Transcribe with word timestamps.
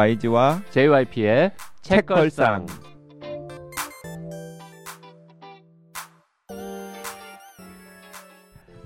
YG와 0.00 0.62
JYP의 0.70 1.50
책걸상. 1.82 2.64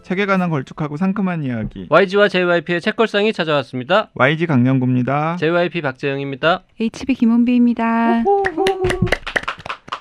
책에 0.02 0.26
관한 0.26 0.50
걸쭉하고 0.50 0.96
상큼한 0.96 1.44
이야기. 1.44 1.86
YG와 1.88 2.26
JYP의 2.26 2.80
책걸상이 2.80 3.32
찾아왔습니다. 3.32 4.10
YG 4.14 4.46
강량구입니다. 4.46 5.36
JYP 5.36 5.82
박재영입니다. 5.82 6.64
HB 6.80 7.14
김원비입니다. 7.14 8.24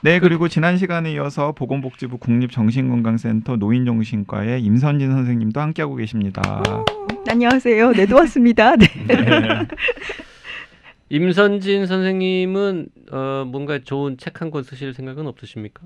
네, 0.02 0.20
그리고 0.20 0.48
지난 0.48 0.77
시간에 0.77 1.12
이어서 1.14 1.52
보건복지부 1.52 2.18
국립정신건강센터 2.18 3.58
노인정신과의 3.58 4.64
임선진 4.64 5.12
선생님도 5.12 5.62
함께하고 5.62 5.95
계십니다. 5.95 6.64
안녕하세요. 7.30 7.91
네, 7.91 8.08
도 8.08 8.16
왔습니다. 8.16 8.76
네. 8.76 8.88
네. 9.05 9.16
임선진 11.17 11.85
선생님은 11.85 12.88
어, 13.12 13.45
뭔가 13.48 13.77
좋은 13.80 14.17
책 14.17 14.41
한 14.41 14.49
권 14.49 14.63
쓰실 14.63 14.94
생각은 14.95 15.27
없으십니까? 15.27 15.84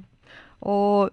어, 0.62 1.08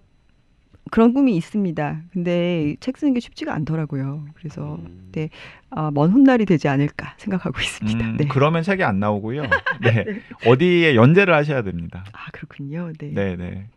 그런 0.89 1.13
꿈이 1.13 1.35
있습니다. 1.35 2.01
근데 2.13 2.75
책 2.79 2.97
쓰는 2.97 3.13
게 3.13 3.19
쉽지가 3.19 3.53
않더라고요. 3.53 4.25
그래서 4.35 4.75
음. 4.75 5.09
네. 5.11 5.29
아, 5.69 5.91
먼 5.93 6.11
훗날이 6.11 6.45
되지 6.45 6.67
않을까 6.69 7.15
생각하고 7.17 7.59
있습니다. 7.59 8.05
음, 8.05 8.17
네. 8.17 8.27
그러면 8.29 8.63
책이 8.63 8.83
안 8.83 8.99
나오고요. 8.99 9.41
네. 9.83 10.05
어디에 10.47 10.95
연재를 10.95 11.33
하셔야 11.33 11.61
됩니다. 11.63 12.05
아, 12.13 12.27
그렇군요. 12.31 12.93
네. 12.97 13.11
네, 13.13 13.35
네. 13.35 13.67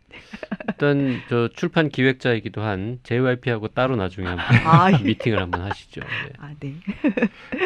일단 0.67 1.21
저 1.29 1.49
출판 1.55 1.89
기획자이기도 1.89 2.61
한 2.61 2.99
JYP하고 3.03 3.69
따로 3.69 3.95
나중에 3.95 4.27
한번 4.27 4.45
아, 4.65 4.91
예. 4.91 5.03
미팅을 5.03 5.39
한번 5.39 5.61
하시죠. 5.61 6.01
네. 6.01 6.33
아, 6.39 6.51
네. 6.59 6.75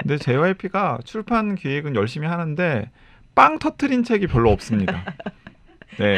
근데 0.01 0.17
JYP가 0.17 0.99
출판 1.03 1.55
기획은 1.55 1.95
열심히 1.95 2.27
하는데 2.27 2.89
빵 3.35 3.59
터트린 3.59 4.03
책이 4.03 4.27
별로 4.27 4.51
없습니다. 4.51 5.03
네. 5.97 6.17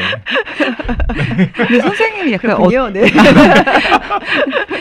근데 1.54 1.80
선생님이 1.80 2.32
약간 2.32 2.52
어, 2.52 2.68
그렇군요. 2.68 2.90
네. 2.90 3.06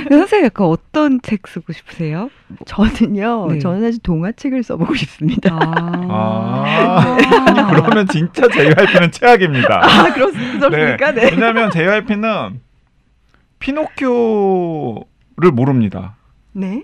선생님 0.10 0.46
약간 0.46 0.68
어떤 0.68 1.22
책 1.22 1.48
쓰고 1.48 1.74
싶으세요? 1.74 2.30
저는요. 2.66 3.48
네. 3.52 3.60
저는 3.60 3.82
사실 3.82 4.02
동화책을 4.02 4.64
써보고 4.64 4.96
싶습니다. 4.96 5.58
아. 5.62 7.18
아니, 7.48 7.68
그러면 7.74 8.08
진짜 8.08 8.48
JYP는 8.48 9.12
최악입니다. 9.12 9.82
아, 9.84 10.14
그렇습니까? 10.14 11.12
네. 11.12 11.30
왜냐하면 11.32 11.72
JYP는 11.72 12.62
피노키오를 13.60 15.06
모릅니다. 15.54 16.16
네. 16.52 16.84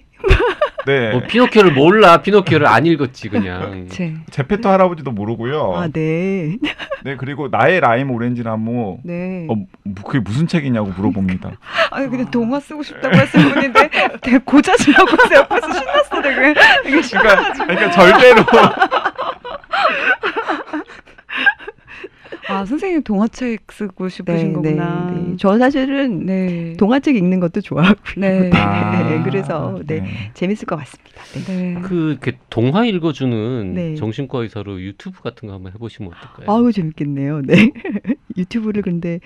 네. 0.86 1.12
뭐 1.12 1.22
피노키오를 1.22 1.74
몰라. 1.74 2.22
피노키오를 2.22 2.68
안 2.68 2.86
읽었지 2.86 3.30
그냥. 3.30 3.88
제 3.92 4.14
제페토 4.30 4.70
할아버지도 4.70 5.12
모르고요. 5.12 5.74
아, 5.76 5.88
네. 5.88 6.58
네 7.04 7.16
그리고 7.18 7.48
나의 7.48 7.80
라임 7.80 8.12
오렌지 8.12 8.44
나무 8.44 9.00
네. 9.04 9.48
어, 9.50 9.56
뭐 9.56 10.04
그게 10.06 10.20
무슨 10.20 10.48
책이냐고 10.48 10.92
물어봅니다. 10.96 11.52
아니 11.92 12.10
그냥 12.10 12.30
동화 12.32 12.60
쓰고 12.60 12.84
싶다고 12.84 13.16
하신 13.18 13.54
분인데 13.54 13.90
되게 14.22 14.38
고자질하고 14.40 15.10
있어요. 15.26 15.40
옆에서 15.40 15.74
신났어 15.74 16.22
되게 16.22 16.54
되게. 16.54 17.02
그러니까, 17.02 17.54
그러니까 17.54 17.92
절대로 17.92 18.46
아 22.52 22.66
선생님 22.66 23.04
동화책 23.04 23.72
쓰고 23.72 24.10
싶으신 24.10 24.48
네, 24.48 24.54
거구나. 24.54 25.12
네, 25.14 25.20
네. 25.32 25.36
저 25.38 25.58
사실은 25.58 26.26
네. 26.26 26.74
동화책 26.78 27.16
읽는 27.16 27.40
것도 27.40 27.62
좋아하고요. 27.62 28.16
네. 28.18 28.50
네, 28.50 29.22
그래서 29.24 29.80
네, 29.86 30.02
네. 30.02 30.32
재밌을 30.34 30.66
것 30.66 30.76
같습니다. 30.78 31.12
네. 31.48 31.74
네. 31.76 31.82
그 31.82 32.12
이렇게 32.12 32.38
동화 32.50 32.86
읽어주는 32.86 33.74
네. 33.74 33.96
정신과 33.96 34.40
의사로 34.44 34.82
유튜브 34.82 35.22
같은 35.22 35.48
거 35.48 35.54
한번 35.56 35.74
해보시면 35.74 36.12
어떨까요? 36.12 36.52
아우 36.56 36.72
재밌겠네요. 36.72 37.42
네. 37.44 37.72
유튜브를 38.38 38.82
근데 38.82 39.20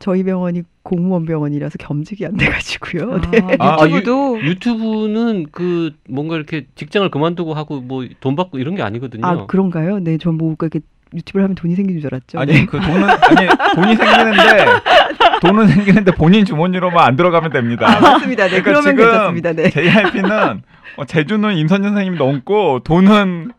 저희 0.00 0.22
병원이 0.22 0.62
공무원 0.84 1.24
병원이라서 1.24 1.78
겸직이 1.78 2.24
안 2.24 2.36
돼가지고요. 2.36 3.20
네. 3.32 3.40
아, 3.58 3.82
아, 3.82 3.86
유튜브도 3.88 4.40
유튜브는 4.42 5.46
그 5.50 5.90
뭔가 6.08 6.36
이렇게 6.36 6.66
직장을 6.76 7.08
그만두고 7.10 7.54
하고 7.54 7.80
뭐 7.80 8.04
돈 8.20 8.36
받고 8.36 8.58
이런 8.58 8.74
게 8.76 8.82
아니거든요. 8.82 9.26
아 9.26 9.46
그런가요? 9.46 9.98
네, 9.98 10.16
전뭐 10.18 10.54
이렇게 10.60 10.80
유튜브를 11.14 11.44
하면 11.44 11.54
돈이 11.54 11.74
생기는 11.74 12.00
줄 12.00 12.12
알았죠. 12.12 12.38
아니 12.38 12.52
네. 12.52 12.66
그 12.66 12.78
돈은 12.80 13.08
아니 13.08 13.48
돈이 13.74 13.96
생기는데 13.96 14.66
돈은 15.40 15.68
생기는데 15.68 16.12
본인 16.12 16.44
주머니로만 16.44 17.04
안 17.06 17.16
들어가면 17.16 17.50
됩니다. 17.52 17.86
아, 17.88 18.00
맞습니다. 18.00 18.48
네, 18.48 18.62
그러니까 18.62 18.90
그러면 18.90 18.96
괜찮습니다. 18.96 19.52
네. 19.52 19.70
JYP는 19.70 20.62
어, 20.96 21.04
제주는 21.04 21.56
임선진 21.56 21.90
선생님이 21.90 22.18
넘고 22.18 22.80
돈은 22.84 23.52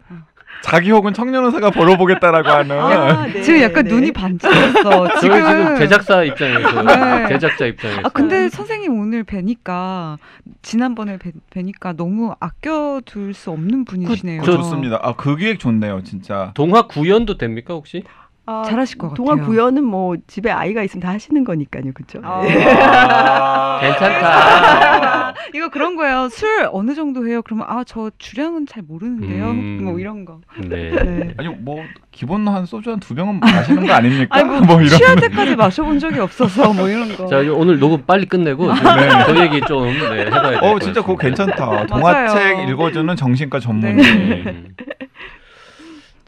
자기 0.62 0.92
혹은 0.92 1.14
청년의사가 1.14 1.72
벌어보겠다라고 1.72 2.50
하는 2.50 2.78
아, 2.80 3.26
네, 3.28 3.42
지금 3.42 3.62
약간 3.62 3.86
네. 3.86 3.92
눈이 3.92 4.12
반짝였어. 4.12 5.08
저희 5.20 5.22
지금 5.22 5.38
지금 5.38 5.76
제작사 5.78 6.24
입장에서 6.24 6.84
네. 6.84 7.28
제작자 7.30 7.66
입장에서 7.66 8.02
아 8.04 8.10
근데 8.10 8.50
선생님 8.50 9.00
오늘 9.00 9.24
뵈니까 9.24 10.18
지난번에 10.62 11.18
뵈, 11.18 11.32
뵈니까 11.50 11.94
너무 11.94 12.34
아껴둘 12.40 13.34
수 13.34 13.52
없는 13.52 13.86
분이시네요. 13.86 14.42
저- 14.44 14.52
좋습니다. 14.58 15.00
아 15.02 15.14
그 15.14 15.36
기획 15.38 15.60
좋네요, 15.60 16.04
진짜. 16.04 16.52
동화 16.56 16.84
구연도 16.84 17.38
됩니까 17.38 17.74
혹시? 17.74 18.04
아, 18.52 18.64
잘하실 18.66 18.98
것 18.98 19.10
같아요. 19.10 19.16
동화 19.26 19.46
구연은 19.46 19.84
뭐 19.84 20.16
집에 20.28 20.50
아이가 20.50 20.82
있으면 20.84 21.02
다 21.04 21.10
하시는 21.10 21.44
거니까요, 21.44 21.92
그렇죠? 21.94 22.20
아. 22.24 22.42
아. 22.44 23.80
괜찮다. 23.82 25.34
이거 25.56 25.70
그런 25.70 25.96
거예요. 25.96 26.30
술 26.30 26.68
어느 26.72 26.94
정도 26.96 27.28
해요? 27.28 27.42
그러면 27.44 27.66
아 27.70 27.84
저 27.86 28.12
주량은 28.18 28.66
잘 28.68 28.84
모르는데요. 28.88 29.46
음. 29.52 29.80
뭐 29.84 30.00
이런 30.00 30.26
거. 30.26 30.42
네. 30.68 30.92
네. 30.92 31.34
아니 31.38 31.48
뭐 31.50 31.82
기본 32.12 32.48
한 32.48 32.66
소주 32.66 32.92
한 32.92 33.00
두 33.00 33.16
병은 33.16 33.40
마시는 33.40 33.86
거 33.88 33.94
아닙니까? 33.94 34.36
아니 34.38 34.44
뭐, 34.50 34.60
뭐 34.66 34.76
이런. 34.82 34.90
취할 34.98 35.16
때까지 35.16 35.56
마셔본 35.56 36.00
적이 36.00 36.20
없어서 36.20 36.74
뭐 36.74 36.88
이런 36.90 37.16
거. 37.16 37.26
자 37.28 37.38
오늘 37.54 37.80
녹음 37.80 38.04
빨리 38.06 38.26
끝내고 38.26 38.68
네. 38.74 38.80
그 39.28 39.40
얘기 39.42 39.62
좀 39.62 39.86
네, 39.86 40.26
해봐야 40.26 40.50
될것 40.52 40.64
어 40.64 40.80
진짜 40.80 41.02
그거. 41.02 41.16
괜찮다. 41.16 41.86
동화책 41.88 42.70
읽어주는 42.70 43.16
정신과 43.16 43.60
전문의. 43.60 43.94
음. 44.06 44.76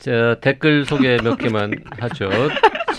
자 0.01 0.35
댓글 0.41 0.83
소개 0.83 1.17
몇 1.23 1.37
개만 1.37 1.75
하죠. 1.99 2.27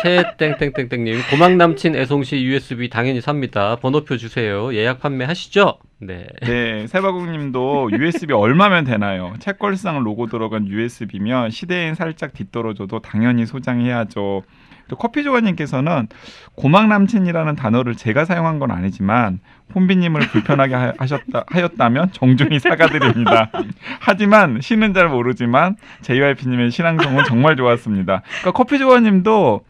채 0.01 0.25
땡땡땡땡님 0.39 1.19
고막 1.31 1.57
남친 1.57 1.97
애송시 1.97 2.45
USB 2.45 2.89
당연히 2.91 3.21
삽니다. 3.21 3.75
번호표 3.77 4.17
주세요. 4.17 4.73
예약 4.73 5.01
판매하시죠. 5.01 5.79
네. 5.99 6.27
네, 6.43 6.87
세바국님도 6.87 7.91
USB 7.93 8.33
얼마면 8.33 8.85
되나요? 8.85 9.35
책걸상 9.41 10.05
로고 10.05 10.29
들어간 10.29 10.69
USB면 10.69 11.51
시대엔 11.51 11.97
살짝 11.97 12.35
뒤떨어져도 12.35 13.01
당연히 13.01 13.47
소장해야죠. 13.47 14.43
그리고 14.87 14.97
커피조가님께서는 14.97 16.09
고막 16.55 16.89
남친이라는 16.89 17.55
단어를 17.57 17.95
제가 17.97 18.25
사용한 18.25 18.59
건 18.59 18.71
아니지만 18.71 19.41
폰비님을 19.73 20.21
불편하게 20.29 20.75
하- 20.75 20.93
하셨다 20.99 21.45
하였다면 21.49 22.13
정중히 22.13 22.59
사과드립니다. 22.59 23.51
하지만 24.01 24.61
시는 24.61 24.93
잘 24.95 25.09
모르지만 25.09 25.77
JYP님의 26.03 26.71
신앙성은 26.71 27.25
정말 27.25 27.57
좋았습니다. 27.57 28.23
그러니까 28.41 28.51
커피조가님도 28.53 29.65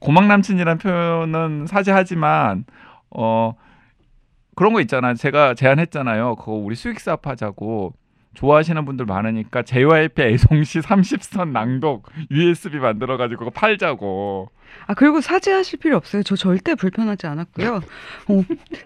고막 0.00 0.26
남친이라는 0.26 0.78
표현은 0.78 1.66
사죄하지만 1.66 2.64
어. 3.10 3.54
그런 4.56 4.72
거 4.72 4.80
있잖아. 4.80 5.12
제가 5.12 5.52
제안했잖아요. 5.52 6.36
그거 6.36 6.52
우리 6.52 6.74
수익사업 6.76 7.26
하자고. 7.26 7.92
좋아하시는 8.36 8.84
분들 8.84 9.06
많으니까 9.06 9.62
JYP 9.62 10.22
애송시 10.22 10.80
30선 10.80 11.50
낭독 11.50 12.08
USB 12.30 12.78
만들어 12.78 13.16
가지고 13.16 13.50
팔자고. 13.50 14.50
아 14.88 14.94
그리고 14.94 15.20
사죄하실 15.20 15.80
필요 15.80 15.96
없어요. 15.96 16.22
저 16.22 16.36
절대 16.36 16.74
불편하지 16.74 17.26
않았고요. 17.26 17.80
어, 18.28 18.44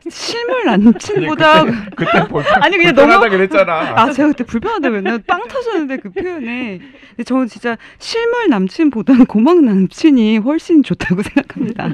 실물 0.08 0.65
남친보다 0.65 1.60
아니, 1.60 1.71
그때, 1.71 2.06
그때 2.06 2.28
볼편 2.28 2.62
아니, 2.62 2.77
그냥 2.78 2.94
불편하다 2.94 3.18
너무- 3.27 3.30
그랬잖아. 3.36 3.72
아 4.00 4.10
제가 4.12 4.28
그때 4.30 4.44
불편하다고 4.44 4.97
했나? 4.97 5.18
빵 5.27 5.47
터졌는데 5.48 5.98
그 5.98 6.10
표현에. 6.10 6.78
근데 7.10 7.24
저는 7.24 7.48
진짜 7.48 7.77
실물 7.98 8.48
남친보다는 8.48 9.27
고막 9.27 9.62
남친이 9.62 10.38
훨씬 10.38 10.82
좋다고 10.82 11.22
생각합니다. 11.22 11.88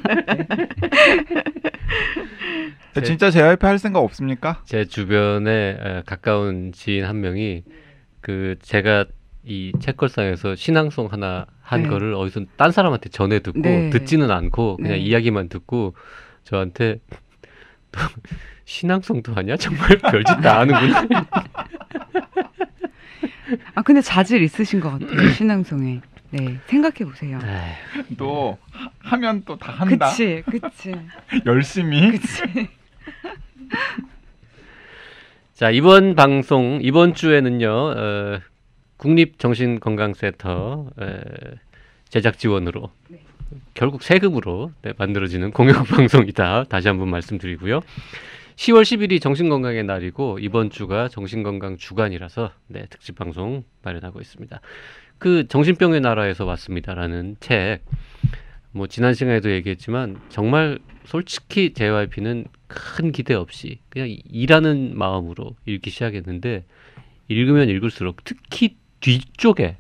네, 2.95 3.03
진짜 3.03 3.31
JYP 3.31 3.67
할 3.67 3.79
생각 3.79 4.01
없습니까? 4.01 4.63
제 4.65 4.85
주변에 4.87 5.51
에, 5.81 6.03
가까운 6.07 6.73
지인 6.73 7.05
한 7.05 7.21
명이 7.21 7.65
그 8.21 8.57
제가 8.63 9.05
이 9.47 9.73
책걸상에서 9.81 10.57
신앙송 10.57 11.07
하나 11.13 11.47
한 11.63 11.83
네. 11.83 11.89
거를 11.89 12.15
어디서 12.15 12.41
딴 12.57 12.73
사람한테 12.73 13.09
전해 13.11 13.39
듣고 13.39 13.61
네. 13.61 13.91
듣지는 13.91 14.31
않고 14.31 14.77
그냥 14.79 14.93
네. 14.93 14.99
이야기만 14.99 15.49
듣고 15.49 15.95
저한테 16.45 16.99
너 17.93 18.01
신앙송도 18.65 19.33
하냐? 19.35 19.57
정말 19.57 19.99
별짓 19.99 20.41
다 20.43 20.61
하는구나. 20.61 21.07
아 23.77 23.83
근데 23.83 24.01
자질 24.01 24.43
있으신 24.43 24.81
것 24.81 24.91
같아요. 24.91 25.29
신앙송에. 25.31 26.01
네 26.31 26.59
생각해 26.67 26.97
보세요. 27.09 27.39
에휴, 27.45 28.03
또 28.19 28.59
하- 28.73 28.91
하면 29.13 29.45
또 29.45 29.57
다 29.57 29.71
한다. 29.71 30.09
그치 30.11 30.43
그치 30.51 30.93
열심히. 31.47 32.11
그치. 32.11 32.43
자 35.55 35.71
이번 35.71 36.17
방송 36.17 36.81
이번 36.83 37.15
주에는요 37.15 37.69
어, 37.71 38.41
국립정신건강센터 38.97 40.91
에, 41.01 41.21
제작 42.09 42.39
지원으로 42.39 42.91
결국 43.75 44.03
세금으로 44.03 44.73
네, 44.83 44.93
만들어지는 44.97 45.53
공영 45.53 45.85
방송이다. 45.85 46.65
다시 46.65 46.89
한번 46.89 47.09
말씀드리고요. 47.09 47.81
10월 48.57 48.83
10일이 48.83 49.21
정신건강의 49.21 49.85
날이고 49.85 50.39
이번 50.41 50.71
주가 50.71 51.09
정신건강 51.09 51.77
주간이라서 51.77 52.51
네, 52.69 52.87
특집 52.89 53.15
방송 53.17 53.65
마련하고 53.83 54.21
있습니다. 54.21 54.61
그 55.19 55.47
정신병의 55.49 56.01
나라에서 56.01 56.45
왔습니다라는 56.45 57.37
책. 57.41 57.81
뭐 58.73 58.87
지난 58.87 59.15
시간에도 59.15 59.51
얘기했지만 59.51 60.21
정말 60.29 60.79
솔직히 61.05 61.73
JYP는 61.73 62.47
큰 62.67 63.13
기대 63.13 63.33
없이 63.35 63.79
그냥 63.89 64.15
일하는 64.25 64.97
마음으로 64.97 65.57
읽기 65.67 65.91
시작했는데 65.91 66.65
읽으면 67.29 67.69
읽을수록 67.69 68.25
특히 68.25 68.77
뒤쪽에 69.01 69.77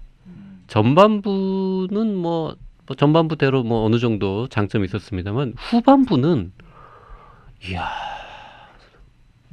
전반부는 0.66 2.16
뭐, 2.16 2.56
뭐 2.86 2.96
전반부대로 2.96 3.62
뭐 3.62 3.84
어느 3.84 3.98
정도 3.98 4.48
장점이 4.48 4.84
있었습니다만 4.86 5.54
후반부는 5.56 6.52
이야 7.68 7.88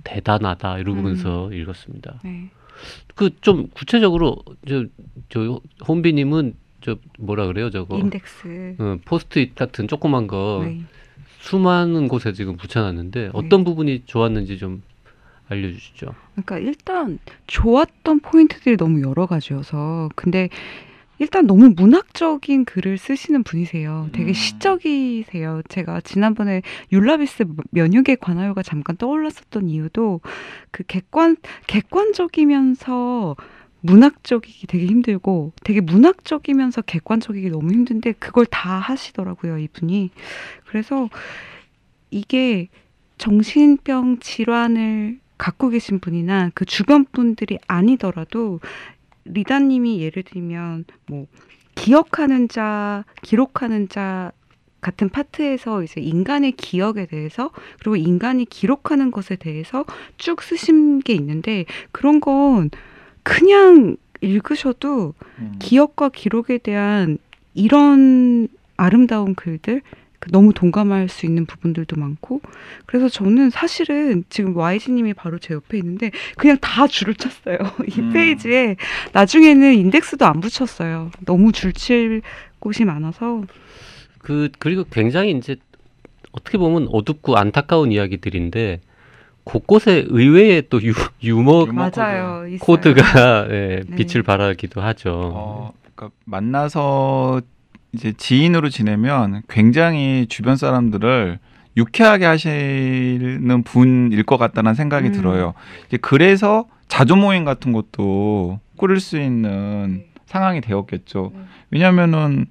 대단하다 0.04 0.80
이러면서 0.80 1.52
읽었습니다. 1.52 2.20
네. 2.24 2.50
그좀 3.16 3.68
구체적으로 3.74 4.38
저, 4.68 4.86
저 5.30 5.62
혼비님은 5.88 6.56
저 6.82 6.98
뭐라 7.18 7.48
그래요 7.48 7.70
저거 7.70 7.98
인덱스. 7.98 8.76
어, 8.80 8.98
포스트잇 9.06 9.56
같은 9.56 9.88
조그만 9.88 10.28
거 10.28 10.64
네. 10.66 10.82
수많은 11.40 12.08
곳에 12.08 12.34
지금 12.34 12.58
붙여놨는데 12.58 13.32
어떤 13.34 13.64
부분이 13.64 14.04
좋았는지 14.06 14.58
좀 14.58 14.82
알려주시죠. 15.54 16.14
그러니까 16.34 16.60
일단 16.60 17.20
좋았던 17.48 18.20
포인트들이 18.20 18.78
너무 18.78 19.02
여러 19.02 19.26
가지여서 19.26 20.10
근데 20.16 20.50
일단 21.20 21.48
너무 21.48 21.74
문학적인 21.76 22.66
글을 22.66 22.98
쓰시는 22.98 23.44
분이세요. 23.44 24.10
되게 24.12 24.32
음. 24.32 24.34
시적이세요. 24.34 25.62
제가 25.70 26.02
지난번에 26.02 26.62
율라비스 26.92 27.46
면역에 27.70 28.16
관하여가 28.16 28.64
잠깐 28.64 28.98
떠올랐었던 28.98 29.70
이유도 29.70 30.22
그 30.72 30.84
객관 30.84 31.38
객관적이면서 31.68 33.36
문학적이기 33.82 34.68
되게 34.68 34.86
힘들고 34.86 35.52
되게 35.64 35.82
문학적이면서 35.82 36.82
객관적이기 36.82 37.50
너무 37.50 37.72
힘든데 37.72 38.14
그걸 38.14 38.46
다 38.46 38.80
하시더라고요, 38.80 39.58
이분이. 39.60 40.10
그래서 40.66 41.10
이게 42.10 42.70
정신병 43.18 44.20
질환을 44.20 45.20
갖고 45.44 45.68
계신 45.68 46.00
분이나 46.00 46.52
그 46.54 46.64
주변 46.64 47.04
분들이 47.04 47.60
아니더라도 47.68 48.62
리다님이 49.26 50.00
예를 50.00 50.24
들면 50.24 50.86
뭐 51.08 51.28
기억하는 51.76 52.48
자, 52.48 53.04
기록하는 53.24 53.90
자 53.90 54.32
같은 54.80 55.10
파트에서 55.10 55.84
이제 55.84 56.00
인간의 56.00 56.54
기억에 56.54 57.08
대해서 57.08 57.52
그리고 57.80 57.98
인간이 57.98 58.46
기록하는 58.46 59.12
것에 59.12 59.36
대해서 59.36 59.84
쭉 60.16 60.42
쓰신 60.42 61.00
게 61.00 61.12
있는데 61.14 61.66
그런 61.92 62.22
건 62.22 62.70
그냥 63.24 63.98
읽으셔도 64.22 65.14
음. 65.40 65.56
기억과 65.60 66.08
기록에 66.08 66.58
대한 66.58 67.18
이런 67.54 68.48
아름다운 68.78 69.36
글들 69.36 69.82
그 69.82 70.03
너무 70.32 70.54
동감할 70.54 71.10
수 71.10 71.26
있는 71.26 71.46
부분들도 71.46 71.96
많고 71.96 72.42
그래서 72.86 73.10
저는 73.10 73.50
사실은 73.50 74.24
지금 74.30 74.56
YG님이 74.56 75.14
바로 75.14 75.40
제 75.40 75.54
옆에 75.54 75.78
있는데 75.78 76.12
그냥 76.38 76.58
다 76.62 76.88
줄을 76.88 77.16
쳤어요 77.16 77.58
이 77.88 78.00
음. 78.00 78.14
페이지에 78.14 78.76
나중에는 79.12 79.74
인덱스도 79.74 80.26
안 80.26 80.40
붙였어요 80.40 81.12
너무 81.26 81.52
줄칠 81.52 82.22
곳이 82.60 82.86
많아서 82.86 83.44
그 84.20 84.50
그리고 84.60 84.86
굉장히 84.90 85.32
이제 85.32 85.58
어떻게 86.32 86.58
보면 86.58 86.88
어둡고 86.92 87.38
안타까운 87.38 87.92
이야기들인데 87.92 88.82
곳곳에 89.44 90.06
의외의 90.08 90.64
또 90.70 90.82
유, 90.82 90.94
유머 91.22 91.66
유머 91.68 91.90
맞아요. 91.96 92.46
코드가 92.60 93.48
예, 93.50 93.84
네. 93.88 93.96
빛을 93.96 94.24
발하기도 94.24 94.82
하죠. 94.82 95.12
어, 95.34 95.74
그러니까 95.96 96.16
만나서 96.26 97.42
이제 97.94 98.14
지인으로 98.18 98.70
지내면 98.70 99.44
굉장히 99.48 100.26
주변 100.28 100.56
사람들을 100.58 101.40
유쾌하게 101.78 102.26
하시는 102.26 103.64
분일 103.64 104.24
것 104.24 104.38
같다는 104.38 104.74
생각이 104.74 105.08
음. 105.10 105.12
들어요. 105.14 105.54
이제 105.88 105.98
그래서 105.98 106.66
자조 106.88 107.16
모임 107.16 107.46
같은 107.46 107.72
것도 107.72 108.60
꾸릴 108.78 109.00
수 109.00 109.20
있는 109.20 110.06
상황이 110.26 110.62
되었겠죠. 110.62 111.32
음. 111.34 111.48
왜냐면은 111.72 112.46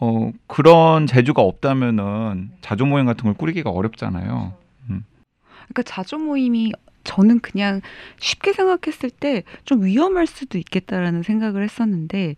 어 0.00 0.32
그런 0.46 1.06
재주가 1.06 1.42
없다면은 1.42 2.50
자조 2.60 2.84
모임 2.86 3.06
같은 3.06 3.24
걸 3.24 3.34
꾸리기가 3.34 3.70
어렵잖아요. 3.70 4.54
그러니까 4.86 5.82
자조 5.84 6.18
모임이 6.18 6.72
저는 7.04 7.40
그냥 7.40 7.80
쉽게 8.18 8.52
생각했을 8.52 9.08
때 9.10 9.42
좀 9.64 9.84
위험할 9.84 10.26
수도 10.26 10.58
있겠다라는 10.58 11.22
생각을 11.22 11.62
했었는데 11.62 12.34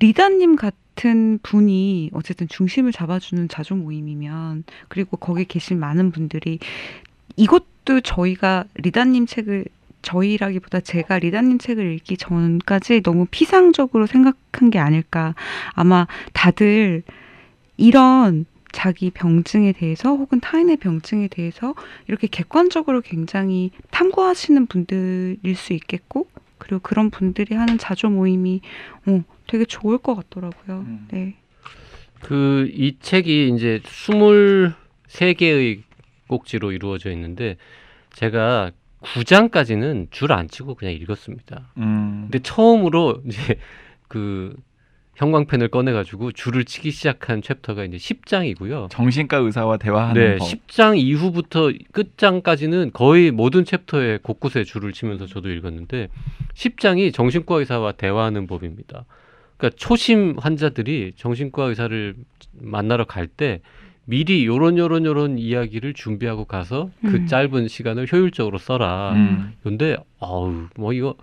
리다님 0.00 0.56
같은 0.56 0.76
분이 1.42 2.10
어쨌든 2.12 2.48
중심을 2.48 2.92
잡아주는 2.92 3.48
자조 3.48 3.76
모임이면 3.76 4.64
그리고 4.88 5.16
거기 5.16 5.44
계신 5.44 5.78
많은 5.78 6.10
분들이 6.10 6.58
이것도 7.36 8.00
저희가 8.02 8.64
리다님 8.74 9.26
책을 9.26 9.66
저희라기보다 10.02 10.80
제가 10.80 11.18
리다님 11.18 11.58
책을 11.58 11.92
읽기 11.94 12.16
전까지 12.16 13.02
너무 13.02 13.26
피상적으로 13.30 14.06
생각한 14.06 14.70
게 14.70 14.78
아닐까. 14.78 15.34
아마 15.72 16.06
다들 16.32 17.02
이런 17.76 18.46
자기 18.72 19.10
병증에 19.10 19.72
대해서 19.72 20.10
혹은 20.10 20.40
타인의 20.40 20.76
병증에 20.76 21.28
대해서 21.28 21.74
이렇게 22.06 22.26
객관적으로 22.26 23.00
굉장히 23.00 23.70
탐구하시는 23.90 24.66
분들일 24.66 25.56
수 25.56 25.72
있겠고 25.72 26.26
그리고 26.58 26.80
그런 26.80 27.10
분들이 27.10 27.54
하는 27.54 27.78
자조 27.78 28.10
모임이 28.10 28.60
어, 29.06 29.22
되게 29.48 29.64
좋을 29.64 29.98
것 29.98 30.14
같더라고요. 30.14 30.78
음. 30.86 31.08
네. 31.10 31.34
그 32.22 32.68
이 32.72 32.96
책이 33.00 33.48
이제 33.54 33.80
23개의 35.08 35.82
꼭지로 36.28 36.72
이루어져 36.72 37.10
있는데 37.12 37.56
제가 38.12 38.70
9장까지는 39.02 40.08
줄 40.10 40.32
안 40.32 40.48
치고 40.48 40.74
그냥 40.74 40.94
읽었습니다. 40.94 41.72
음. 41.78 42.22
근데 42.24 42.40
처음으로 42.40 43.22
이제 43.26 43.58
그 44.08 44.54
형광펜을 45.16 45.68
꺼내 45.68 45.92
가지고 45.92 46.30
줄을 46.32 46.64
치기 46.64 46.90
시작한 46.92 47.42
챕터가 47.42 47.84
이제 47.84 47.96
10장이고요. 47.96 48.88
정신과 48.90 49.38
의사와 49.38 49.76
대화하는 49.76 50.20
네, 50.22 50.36
법. 50.36 50.46
10장 50.46 50.98
이후부터 50.98 51.72
끝장까지는 51.92 52.90
거의 52.92 53.30
모든 53.32 53.64
챕터에 53.64 54.18
곳곳에 54.22 54.62
줄을 54.64 54.92
치면서 54.92 55.26
저도 55.26 55.50
읽었는데 55.50 56.08
10장이 56.54 57.12
정신과 57.12 57.56
의사와 57.56 57.92
대화하는 57.92 58.46
법입니다. 58.46 59.04
그러니까 59.58 59.76
초심 59.76 60.36
환자들이 60.38 61.12
정신과 61.16 61.64
의사를 61.64 62.14
만나러 62.60 63.04
갈 63.04 63.26
때 63.26 63.60
미리 64.10 64.46
요런 64.46 64.78
요런 64.78 65.04
요런 65.04 65.36
이야기를 65.38 65.92
준비하고 65.92 66.46
가서 66.46 66.88
그 67.02 67.08
음. 67.08 67.26
짧은 67.26 67.68
시간을 67.68 68.06
효율적으로 68.10 68.56
써라. 68.56 69.12
음. 69.14 69.52
근데 69.62 69.98
아우 70.18 70.68
뭐 70.76 70.94
이거 70.94 71.14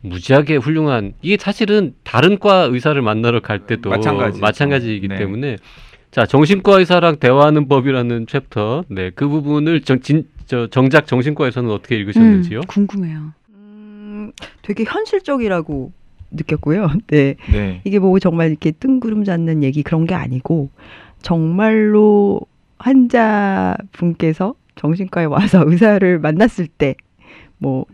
무지하게 0.00 0.56
훌륭한 0.56 1.14
이게 1.22 1.36
사실은 1.36 1.94
다른 2.04 2.38
과 2.38 2.68
의사를 2.70 3.00
만나러 3.02 3.40
갈 3.40 3.66
때도 3.66 3.90
마찬가지죠. 3.90 4.40
마찬가지이기 4.40 5.08
네. 5.08 5.16
때문에 5.16 5.56
자 6.12 6.24
정신과 6.24 6.78
의사랑 6.78 7.16
대화하는 7.16 7.66
법이라는 7.66 8.28
챕터 8.28 8.84
네그 8.90 9.26
부분을 9.26 9.80
정, 9.80 10.00
진, 10.00 10.28
저, 10.46 10.68
정작 10.68 11.08
정신과에서는 11.08 11.68
어떻게 11.68 11.96
읽으셨는지요? 11.96 12.60
음, 12.60 12.62
궁금해요. 12.68 13.32
음, 13.48 14.30
되게 14.62 14.84
현실적이라고 14.84 15.90
느꼈고요. 16.34 16.90
네. 17.08 17.36
네. 17.52 17.80
이게 17.84 17.98
뭐 17.98 18.18
정말 18.18 18.50
이렇게 18.50 18.70
뜬구름 18.70 19.24
잡는 19.24 19.62
얘기 19.62 19.82
그런 19.82 20.06
게 20.06 20.14
아니고 20.14 20.70
정말로 21.22 22.40
환자분께서 22.78 24.54
정신과에 24.76 25.24
와서 25.24 25.62
의사를 25.66 26.18
만났을 26.18 26.66
때뭐 26.66 27.86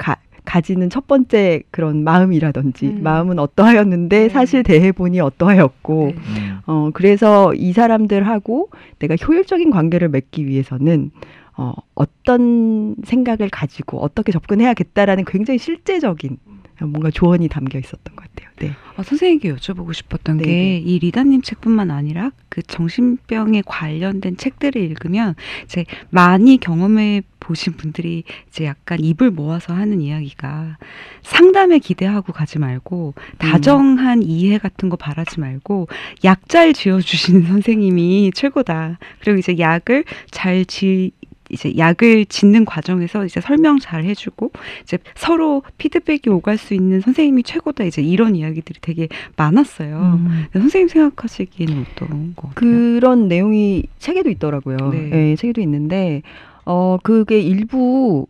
가지는 0.44 0.90
첫 0.90 1.06
번째 1.06 1.62
그런 1.70 2.02
마음이라든지 2.02 2.86
음. 2.86 3.02
마음은 3.02 3.38
어떠하였는데 3.38 4.18
네. 4.18 4.28
사실 4.28 4.62
대해보니 4.62 5.20
어떠하였고 5.20 6.06
네. 6.06 6.14
음. 6.16 6.58
어 6.66 6.90
그래서 6.92 7.54
이 7.54 7.72
사람들하고 7.72 8.70
내가 8.98 9.14
효율적인 9.16 9.70
관계를 9.70 10.08
맺기 10.08 10.46
위해서는 10.46 11.10
어 11.56 11.72
어떤 11.94 12.96
생각을 13.04 13.48
가지고 13.50 14.00
어떻게 14.00 14.32
접근해야겠다라는 14.32 15.24
굉장히 15.26 15.58
실제적인 15.58 16.38
뭔가 16.86 17.10
조언이 17.10 17.48
담겨 17.48 17.78
있었던 17.78 18.14
것 18.16 18.24
같아요. 18.28 18.50
네. 18.58 18.72
아, 18.96 19.02
선생님께 19.02 19.54
여쭤보고 19.54 19.94
싶었던 19.94 20.36
네, 20.38 20.44
게 20.44 20.50
네. 20.50 20.78
이 20.78 20.98
리다님 20.98 21.42
책뿐만 21.42 21.90
아니라 21.90 22.30
그 22.48 22.62
정신병에 22.62 23.62
관련된 23.64 24.36
책들을 24.36 24.80
읽으면 24.80 25.34
이제 25.64 25.86
많이 26.10 26.58
경험해 26.58 27.22
보신 27.40 27.72
분들이 27.72 28.24
이제 28.48 28.66
약간 28.66 29.00
입을 29.00 29.30
모아서 29.30 29.72
하는 29.72 30.02
이야기가 30.02 30.76
상담에 31.22 31.78
기대하고 31.78 32.34
가지 32.34 32.58
말고 32.58 33.14
다정한 33.38 34.22
이해 34.22 34.58
같은 34.58 34.90
거 34.90 34.96
바라지 34.96 35.40
말고 35.40 35.88
약 36.24 36.40
잘 36.50 36.72
지어 36.72 37.00
주시는 37.00 37.46
선생님이 37.46 38.32
최고다. 38.34 38.98
그리고 39.20 39.38
이제 39.38 39.56
약을 39.56 40.04
잘 40.32 40.64
지, 40.64 41.12
이제 41.50 41.76
약을 41.76 42.26
짓는 42.26 42.64
과정에서 42.64 43.24
이제 43.24 43.40
설명 43.40 43.78
잘 43.78 44.04
해주고 44.04 44.52
이제 44.82 44.98
서로 45.14 45.62
피드백이 45.78 46.30
오갈 46.30 46.58
수 46.58 46.74
있는 46.74 47.00
선생님이 47.00 47.42
최고다. 47.42 47.84
이제 47.84 48.02
이런 48.02 48.36
이야기들이 48.36 48.78
되게 48.80 49.08
많았어요. 49.36 50.18
음. 50.20 50.46
선생님 50.52 50.88
생각하시기에는 50.88 51.86
어떤 51.92 52.34
거 52.36 52.48
같아요? 52.48 52.54
그런 52.54 53.28
내용이 53.28 53.84
책에도 53.98 54.30
있더라고요. 54.30 54.76
네. 54.92 55.10
예, 55.12 55.36
책에도 55.36 55.60
있는데 55.60 56.22
어 56.64 56.98
그게 57.02 57.40
일부 57.40 58.26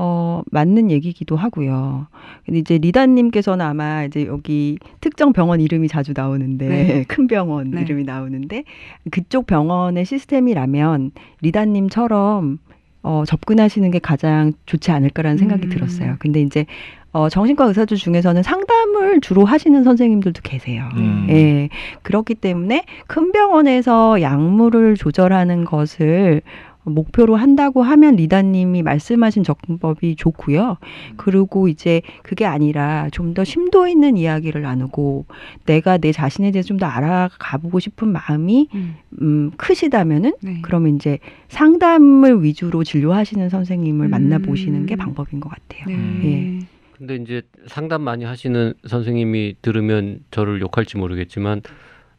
어 0.00 0.42
맞는 0.52 0.92
얘기기도 0.92 1.34
하고요. 1.34 2.06
근데 2.46 2.60
이제 2.60 2.78
리다님께서는 2.78 3.66
아마 3.66 4.04
이제 4.04 4.26
여기 4.26 4.78
특정 5.00 5.32
병원 5.32 5.60
이름이 5.60 5.88
자주 5.88 6.12
나오는데 6.14 6.68
네. 6.68 7.04
큰 7.08 7.26
병원 7.26 7.72
네. 7.72 7.80
이름이 7.80 8.04
나오는데 8.04 8.62
그쪽 9.10 9.48
병원의 9.48 10.04
시스템이라면 10.04 11.10
리다님처럼 11.40 12.60
어 13.02 13.24
접근하시는 13.26 13.90
게 13.90 13.98
가장 13.98 14.52
좋지 14.66 14.92
않을까라는 14.92 15.36
생각이 15.36 15.66
음. 15.66 15.70
들었어요. 15.70 16.14
근데 16.20 16.42
이제 16.42 16.64
어 17.10 17.28
정신과 17.28 17.64
의사들 17.64 17.96
중에서는 17.96 18.44
상담을 18.44 19.20
주로 19.20 19.44
하시는 19.44 19.82
선생님들도 19.82 20.42
계세요. 20.44 20.88
음. 20.94 21.26
예. 21.28 21.70
그렇기 22.02 22.36
때문에 22.36 22.84
큰 23.08 23.32
병원에서 23.32 24.22
약물을 24.22 24.94
조절하는 24.94 25.64
것을 25.64 26.42
목표로 26.88 27.36
한다고 27.36 27.82
하면 27.82 28.16
리다님이 28.16 28.82
말씀하신 28.82 29.42
접근법이 29.44 30.16
좋고요. 30.16 30.78
그리고 31.16 31.68
이제 31.68 32.02
그게 32.22 32.44
아니라 32.44 33.08
좀 33.12 33.28
더 33.34 33.44
심도 33.44 33.86
있는 33.86 34.16
이야기를 34.16 34.62
나누고 34.62 35.26
내가 35.66 35.98
내 35.98 36.12
자신에 36.12 36.50
대해서 36.50 36.68
좀 36.68 36.78
더 36.78 36.86
알아가보고 36.86 37.78
싶은 37.80 38.08
마음이 38.08 38.68
음, 38.74 38.94
음, 39.20 39.50
크시다면은 39.56 40.32
네. 40.40 40.58
그러면 40.62 40.96
이제 40.96 41.18
상담을 41.48 42.42
위주로 42.42 42.84
진료하시는 42.84 43.48
선생님을 43.48 44.06
음. 44.06 44.10
만나보시는 44.10 44.86
게 44.86 44.96
방법인 44.96 45.40
것 45.40 45.50
같아요. 45.50 45.86
네. 45.86 46.58
예. 46.62 46.66
근데 46.96 47.16
이제 47.16 47.42
상담 47.66 48.02
많이 48.02 48.24
하시는 48.24 48.74
선생님이 48.86 49.56
들으면 49.62 50.20
저를 50.30 50.60
욕할지 50.60 50.96
모르겠지만 50.96 51.62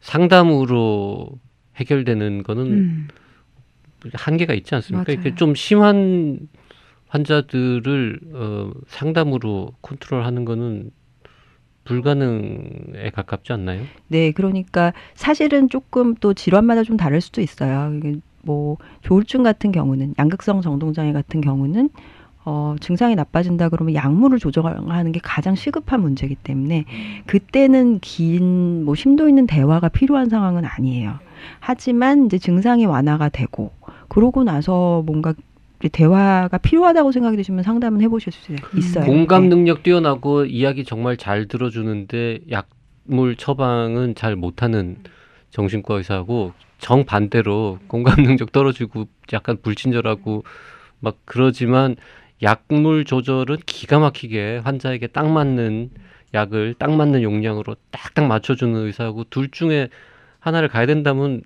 상담으로 0.00 1.28
해결되는 1.76 2.42
거는 2.42 2.66
음, 2.66 3.08
한계가 4.14 4.54
있지 4.54 4.74
않습니까? 4.74 5.12
이렇게 5.12 5.34
좀 5.34 5.54
심한 5.54 6.48
환자들을 7.08 8.20
어, 8.34 8.70
상담으로 8.86 9.72
컨트롤하는 9.82 10.44
거는 10.44 10.90
불가능에 11.84 13.10
가깝지 13.14 13.52
않나요? 13.52 13.82
네, 14.08 14.32
그러니까 14.32 14.92
사실은 15.14 15.68
조금 15.68 16.14
또 16.16 16.34
질환마다 16.34 16.82
좀 16.82 16.96
다를 16.96 17.20
수도 17.20 17.40
있어요. 17.40 17.92
뭐 18.42 18.76
조울증 19.02 19.42
같은 19.42 19.72
경우는 19.72 20.14
양극성 20.18 20.60
정동장애 20.62 21.12
같은 21.12 21.40
경우는 21.40 21.90
어, 22.44 22.74
증상이 22.80 23.16
나빠진다 23.16 23.68
그러면 23.68 23.94
약물을 23.94 24.38
조정하는 24.38 25.12
게 25.12 25.20
가장 25.22 25.54
시급한 25.54 26.00
문제이기 26.00 26.36
때문에 26.36 26.84
그때는 27.26 27.98
긴 28.00 28.84
뭐 28.84 28.94
심도 28.94 29.28
있는 29.28 29.46
대화가 29.46 29.88
필요한 29.88 30.28
상황은 30.28 30.64
아니에요. 30.64 31.18
하지만 31.60 32.26
이제 32.26 32.38
증상이 32.38 32.86
완화가 32.86 33.28
되고 33.28 33.72
그러고 34.08 34.44
나서 34.44 35.02
뭔가 35.06 35.34
대화가 35.92 36.58
필요하다고 36.58 37.12
생각이 37.12 37.36
드시면 37.36 37.62
상담은 37.62 38.02
해보실 38.02 38.32
수 38.32 38.52
있어요. 38.76 39.06
공감 39.06 39.44
네. 39.44 39.48
능력 39.48 39.82
뛰어나고 39.82 40.44
이야기 40.44 40.84
정말 40.84 41.16
잘 41.16 41.48
들어주는데 41.48 42.40
약물 42.50 43.36
처방은 43.36 44.14
잘 44.14 44.36
못하는 44.36 44.98
정신과 45.50 45.96
의사하고 45.96 46.52
정 46.78 47.04
반대로 47.04 47.78
공감 47.86 48.22
능력 48.24 48.52
떨어지고 48.52 49.06
약간 49.32 49.58
불친절하고 49.62 50.44
막 51.00 51.16
그러지만 51.24 51.96
약물 52.42 53.04
조절은 53.04 53.58
기가 53.66 53.98
막히게 53.98 54.60
환자에게 54.64 55.08
딱 55.08 55.30
맞는 55.30 55.90
약을 56.32 56.74
딱 56.78 56.94
맞는 56.94 57.22
용량으로 57.22 57.76
딱딱 57.90 58.26
맞춰주는 58.26 58.74
의사하고 58.74 59.24
둘 59.30 59.50
중에 59.50 59.88
하나를 60.40 60.68
가야 60.68 60.86
된다면 60.86 61.42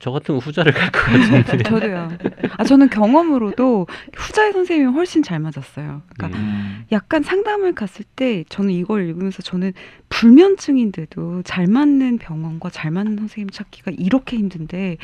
저 0.00 0.10
같은 0.10 0.36
후자를 0.38 0.72
갈 0.72 0.90
것 0.90 1.00
같은데. 1.44 1.62
저도요. 1.68 2.10
아 2.56 2.64
저는 2.64 2.88
경험으로도 2.88 3.86
후자의 4.16 4.52
선생님이 4.52 4.90
훨씬 4.92 5.22
잘 5.22 5.38
맞았어요. 5.38 6.02
그러니까 6.16 6.38
음. 6.38 6.84
약간 6.90 7.22
상담을 7.22 7.74
갔을 7.74 8.04
때 8.16 8.44
저는 8.48 8.70
이걸 8.70 9.06
읽으면서 9.06 9.42
저는 9.42 9.72
불면증인데도 10.08 11.42
잘 11.42 11.66
맞는 11.66 12.18
병원과 12.18 12.70
잘 12.70 12.90
맞는 12.90 13.18
선생님 13.18 13.50
찾기가 13.50 13.92
이렇게 13.96 14.36
힘든데 14.38 14.96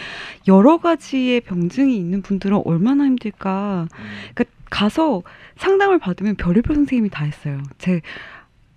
여러 0.49 0.79
가지의 0.79 1.43
병증이 1.43 1.97
있는 1.97 2.23
분들은 2.23 2.63
얼마나 2.65 3.05
힘들까. 3.05 3.87
그러니까 4.35 4.45
가서 4.71 5.23
상담을 5.57 5.99
받으면 5.99 6.37
별의별 6.37 6.75
선생님이 6.75 7.11
다 7.11 7.25
했어요. 7.25 7.63
제 7.79 8.01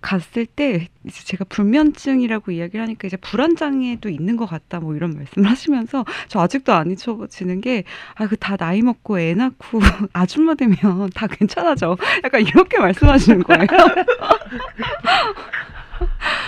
갔을 0.04 0.44
때 0.44 0.88
이제 1.04 1.24
제가 1.24 1.44
불면증이라고 1.46 2.52
이야기를 2.52 2.82
하니까 2.82 3.06
이제 3.06 3.16
불안 3.16 3.56
장애도 3.56 4.10
있는 4.10 4.36
것 4.36 4.44
같다 4.44 4.78
뭐 4.78 4.94
이런 4.94 5.16
말씀을 5.16 5.48
하시면서 5.50 6.04
저 6.28 6.40
아직도 6.40 6.72
안 6.74 6.90
잊혀지는 6.90 7.62
게 7.62 7.84
아 8.16 8.26
그 8.26 8.36
다 8.36 8.56
나이 8.58 8.82
먹고 8.82 9.18
애 9.18 9.32
낳고 9.34 9.80
아줌마 10.12 10.54
되면 10.54 11.08
다 11.14 11.26
괜찮아져 11.26 11.96
약간 12.22 12.42
이렇게 12.42 12.78
말씀하시는 12.78 13.42
거예요. 13.44 13.66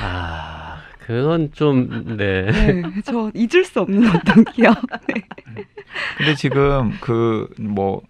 아, 0.03 0.79
그건 1.07 1.51
좀 1.53 2.17
네. 2.17 2.43
네, 2.51 2.83
저 3.05 3.31
잊을 3.35 3.65
수 3.65 3.81
없는 3.81 4.09
어떤 4.15 4.45
기억. 4.45 4.77
네. 5.09 5.23
근데 6.19 6.35
지금 6.35 6.93
그뭐 7.01 8.03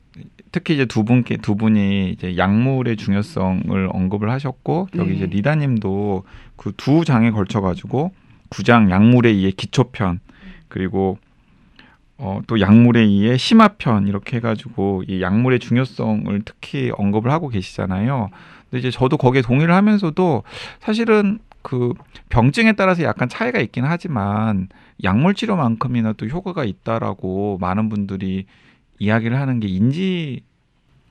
특히 0.57 0.73
이제 0.73 0.87
두 0.87 1.05
분께 1.05 1.37
두 1.37 1.55
분이 1.55 2.13
이제 2.13 2.39
약물의 2.39 2.97
중요성을 2.97 3.91
언급을 3.93 4.31
하셨고 4.31 4.89
여기 4.97 5.11
네. 5.11 5.17
이제 5.17 5.27
리다님도 5.27 6.25
그 6.57 6.73
두 6.79 7.05
장에 7.05 7.31
걸쳐 7.31 7.61
가지고 7.61 8.13
구장 8.49 8.91
약물에 8.91 9.29
의해 9.29 9.51
기초편 9.51 10.21
그리고 10.69 11.19
어, 12.17 12.41
또 12.47 12.59
약물에 12.59 13.01
의해 13.01 13.37
심화편 13.37 14.07
이렇게 14.09 14.39
해가지고 14.39 15.03
이 15.07 15.21
약물의 15.21 15.59
중요성을 15.59 16.41
특히 16.47 16.91
언급을 16.97 17.31
하고 17.31 17.51
계시잖아요. 17.51 18.31
근데 18.71 18.79
이제 18.79 18.91
저도 18.91 19.19
거기에 19.19 19.43
동의를 19.43 19.75
하면서도 19.75 20.43
사실은 20.81 21.39
그 21.61 21.93
병증에 22.31 22.73
따라서 22.73 23.03
약간 23.03 23.29
차이가 23.29 23.61
있긴 23.61 23.85
하지만 23.85 24.69
약물 25.05 25.35
치료만큼이나 25.35 26.15
또 26.15 26.27
효과가 26.27 26.65
있다라고 26.65 27.59
많은 27.61 27.91
분들이 27.91 28.47
이야기를 28.99 29.39
하는 29.39 29.61
게 29.61 29.69
인지 29.69 30.41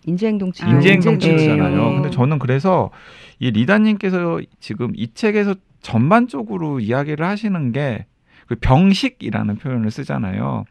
인지행동 0.06 0.52
치료. 0.52 0.68
아, 0.70 0.72
인지행동 0.74 1.14
인지행동 1.14 1.46
치료잖아요. 1.48 1.72
치료. 1.76 1.94
근데 1.94 2.10
저는 2.10 2.40
그래서 2.40 2.92
이 3.40 3.52
리다님께서 3.52 4.42
지금 4.60 4.92
이 4.96 5.14
책에서 5.14 5.56
전반적으로 5.82 6.80
이야기를 6.80 7.26
하시는 7.26 7.72
게 7.72 8.06
그 8.48 8.56
병식이라는 8.56 9.58
표현을 9.58 9.92
쓰잖아요. 9.92 10.66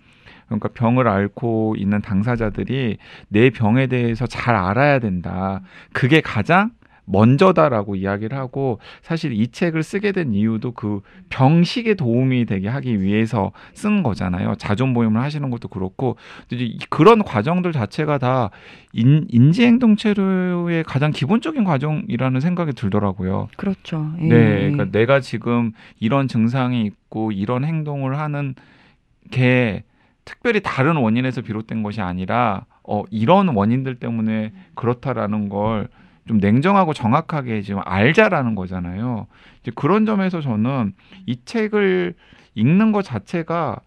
그러니까 0.47 0.69
병을 0.69 1.09
앓고 1.09 1.75
있는 1.79 2.01
당사자들이 2.03 2.99
내 3.29 3.51
병에 3.51 3.87
대해서 3.87 4.27
잘 4.27 4.55
알아야 4.55 4.99
된다. 4.99 5.63
그게 5.93 6.21
가장 6.21 6.71
먼저다라고 7.07 7.97
이야기를 7.97 8.37
하고 8.37 8.79
사실 9.03 9.33
이 9.33 9.49
책을 9.49 9.83
쓰게 9.83 10.13
된 10.13 10.33
이유도 10.33 10.73
그 10.73 11.01
병식에 11.29 11.95
도움이 11.95 12.47
되게 12.47 12.69
하기 12.69 13.01
위해서 13.01 13.53
쓴 13.73 14.03
거잖아요. 14.03 14.55
자존 14.57 14.95
보임을 14.95 15.21
하시는 15.21 15.49
것도 15.51 15.69
그렇고 15.69 16.17
그런 16.89 17.23
과정들 17.23 17.73
자체가 17.73 18.19
다 18.19 18.51
인, 18.93 19.27
인지행동 19.29 19.97
치료의 19.97 20.85
가장 20.85 21.11
기본적인 21.11 21.65
과정이라는 21.65 22.41
생각이 22.41 22.73
들더라고요. 22.73 23.49
그렇죠. 23.57 24.13
예. 24.21 24.29
네, 24.29 24.71
그러니까 24.71 24.85
내가 24.91 25.21
지금 25.21 25.73
이런 26.01 26.29
증상이 26.29 26.85
있고 26.85 27.33
이런 27.33 27.65
행동을 27.65 28.19
하는 28.19 28.55
게 29.31 29.85
특별히 30.25 30.61
다른 30.61 30.97
원인에서 30.97 31.43
비롯된 31.43 31.83
것이 31.83 32.01
아니라 32.01 32.65
어, 32.83 33.03
이런 33.11 33.49
원인들 33.49 33.97
때문에 33.97 34.53
그렇다라는 34.75 35.49
걸 35.49 35.89
좀 36.27 36.39
냉정하고 36.39 36.95
정확하게 36.95 37.63
지금 37.63 37.81
알자라는 37.85 38.55
거잖아요. 38.55 39.27
이제 39.63 39.71
그런 39.75 40.07
점에서 40.07 40.41
저는 40.41 40.95
이 41.27 41.37
책을 41.45 42.15
읽는 42.55 42.93
것 42.93 43.03
자체가 43.03 43.81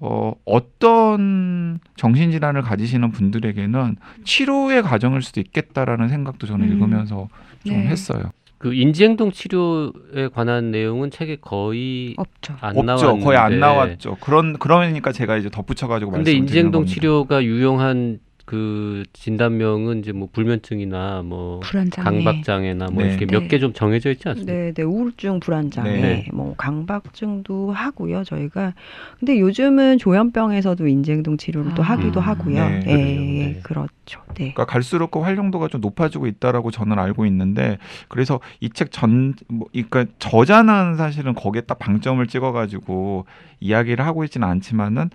어, 0.00 0.32
어떤 0.44 1.78
정신질환을 1.96 2.62
가지시는 2.62 3.12
분들에게는 3.12 3.96
치료의 4.24 4.82
과정일 4.82 5.22
수도 5.22 5.40
있겠다라는 5.40 6.08
생각도 6.08 6.46
저는 6.46 6.66
음. 6.66 6.72
읽으면서 6.72 7.28
좀 7.64 7.76
네. 7.78 7.86
했어요. 7.86 8.30
그 8.58 8.72
인지행동 8.74 9.30
치료에 9.30 10.28
관한 10.32 10.70
내용은 10.70 11.10
책에 11.10 11.36
거의 11.36 12.14
없죠. 12.16 12.54
안 12.60 12.70
없죠. 12.70 12.82
나왔는데 12.82 13.24
거의 13.24 13.38
안 13.38 13.60
나왔죠. 13.60 14.16
그런 14.20 14.58
그러니까 14.58 15.12
제가 15.12 15.36
이제 15.36 15.50
덧붙여 15.50 15.86
가지고 15.86 16.12
근데 16.12 16.30
말씀드리는 16.30 16.46
인지행동 16.46 16.80
겁니다. 16.82 16.94
치료가 16.94 17.44
유용한 17.44 18.20
그 18.44 19.04
진단명은 19.14 20.00
이제 20.00 20.12
뭐 20.12 20.28
불면증이나 20.30 21.22
뭐 21.24 21.60
불안장애. 21.60 22.04
강박장애나 22.24 22.88
뭐 22.92 23.02
네. 23.02 23.08
이렇게 23.10 23.26
네. 23.26 23.38
몇개 23.38 23.58
좀 23.58 23.72
정해져 23.72 24.10
있지 24.10 24.28
않습니까? 24.28 24.52
네, 24.52 24.72
네, 24.72 24.82
우울증, 24.82 25.40
불안장애, 25.40 25.90
네. 26.00 26.28
뭐 26.32 26.54
강박증도 26.56 27.72
하고요, 27.72 28.22
저희가. 28.24 28.74
근데 29.18 29.40
요즘은 29.40 29.96
조현병에서도 29.98 30.86
인지행동 30.86 31.38
치료를 31.38 31.74
또 31.74 31.82
아. 31.82 31.86
하기도 31.86 32.20
음, 32.20 32.24
하고요. 32.26 32.68
네, 32.68 32.82
예, 32.86 32.90
예, 32.92 33.46
네. 33.54 33.60
그렇죠. 33.62 34.20
네. 34.28 34.52
그러니까 34.52 34.66
갈수록 34.66 35.10
그 35.10 35.20
활용도가 35.20 35.68
좀 35.68 35.80
높아지고 35.80 36.26
있다라고 36.26 36.70
저는 36.70 36.98
알고 36.98 37.24
있는데 37.26 37.78
그래서 38.08 38.40
이 38.60 38.68
책 38.68 38.90
전 38.90 39.34
뭐 39.48 39.68
그러니까 39.72 40.04
저자는 40.18 40.96
사실은 40.96 41.34
거기에 41.34 41.62
딱 41.62 41.78
방점을 41.78 42.24
찍어가지고 42.26 43.24
이야기를 43.60 44.04
하고 44.04 44.24
있지는 44.24 44.46
않지만은 44.48 45.08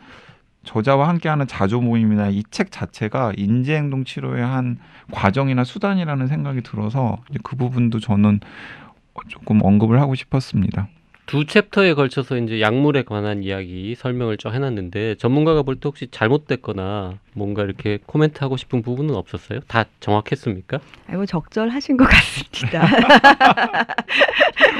저자와 0.69 1.07
함께하는 1.09 1.47
자조 1.47 1.81
모임이나 1.81 2.29
이 2.29 2.43
책 2.51 2.71
자체가 2.71 3.33
인지행동 3.37 4.03
치료의 4.03 4.45
한 4.45 4.77
과정이나 5.11 5.63
수단이라는 5.63 6.27
생각이 6.27 6.61
들어서 6.61 7.17
그 7.43 7.55
부분도 7.55 7.99
저는 7.99 8.39
조금 9.27 9.61
언급을 9.63 9.99
하고 9.99 10.13
싶었습니다. 10.15 10.87
두 11.29 11.45
챕터에 11.45 11.93
걸쳐서 11.93 12.37
이제 12.37 12.59
약물에 12.59 13.03
관한 13.03 13.43
이야기 13.43 13.93
설명을 13.95 14.37
좀 14.37 14.51
해놨는데 14.51 15.13
전문가가 15.19 15.61
볼 15.61 15.75
때 15.75 15.81
혹시 15.87 16.07
잘못됐거나 16.09 17.19
뭔가 17.33 17.61
이렇게 17.63 17.99
코멘트하고 18.07 18.57
싶은 18.57 18.81
부분은 18.81 19.13
없었어요? 19.13 19.59
다 19.67 19.85
정확했습니까? 19.99 20.79
아이고 21.07 21.27
적절하신 21.27 21.97
것 21.97 22.05
같습니다. 22.05 22.83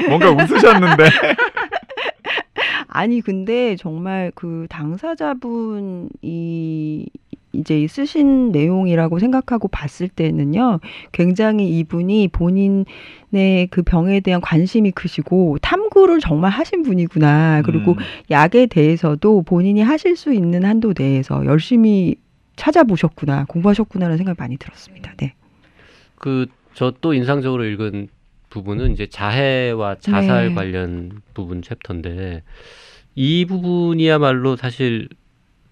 뭔가 0.08 0.30
웃으셨는데 0.32 1.04
아니 2.88 3.20
근데 3.20 3.76
정말 3.76 4.32
그 4.34 4.66
당사자분이 4.68 6.08
이제 7.52 7.86
쓰신 7.88 8.52
내용이라고 8.52 9.18
생각하고 9.18 9.68
봤을 9.68 10.08
때는요, 10.08 10.80
굉장히 11.12 11.78
이분이 11.78 12.28
본인의 12.28 13.66
그 13.70 13.82
병에 13.82 14.20
대한 14.20 14.40
관심이 14.40 14.90
크시고 14.92 15.58
탐구를 15.62 16.20
정말 16.20 16.50
하신 16.50 16.82
분이구나. 16.82 17.62
그리고 17.64 17.92
음, 17.92 17.98
약에 18.30 18.66
대해서도 18.66 19.42
본인이 19.42 19.82
하실 19.82 20.16
수 20.16 20.32
있는 20.32 20.64
한도 20.64 20.94
내에서 20.96 21.44
열심히 21.46 22.16
찾아보셨구나, 22.56 23.46
공부하셨구나라는 23.48 24.16
생각이 24.18 24.36
많이 24.38 24.56
들었습니다. 24.56 25.12
네. 25.16 25.34
그 26.16 26.46
저 26.74 26.92
또 27.00 27.14
인상적으로 27.14 27.64
읽은 27.64 28.08
부분은 28.48 28.92
이제 28.92 29.06
자해와 29.06 29.96
자살 30.00 30.48
네. 30.48 30.54
관련 30.54 31.20
부분 31.34 31.62
챕터인데 31.62 32.42
이 33.14 33.44
부분이야말로 33.44 34.56
사실 34.56 35.08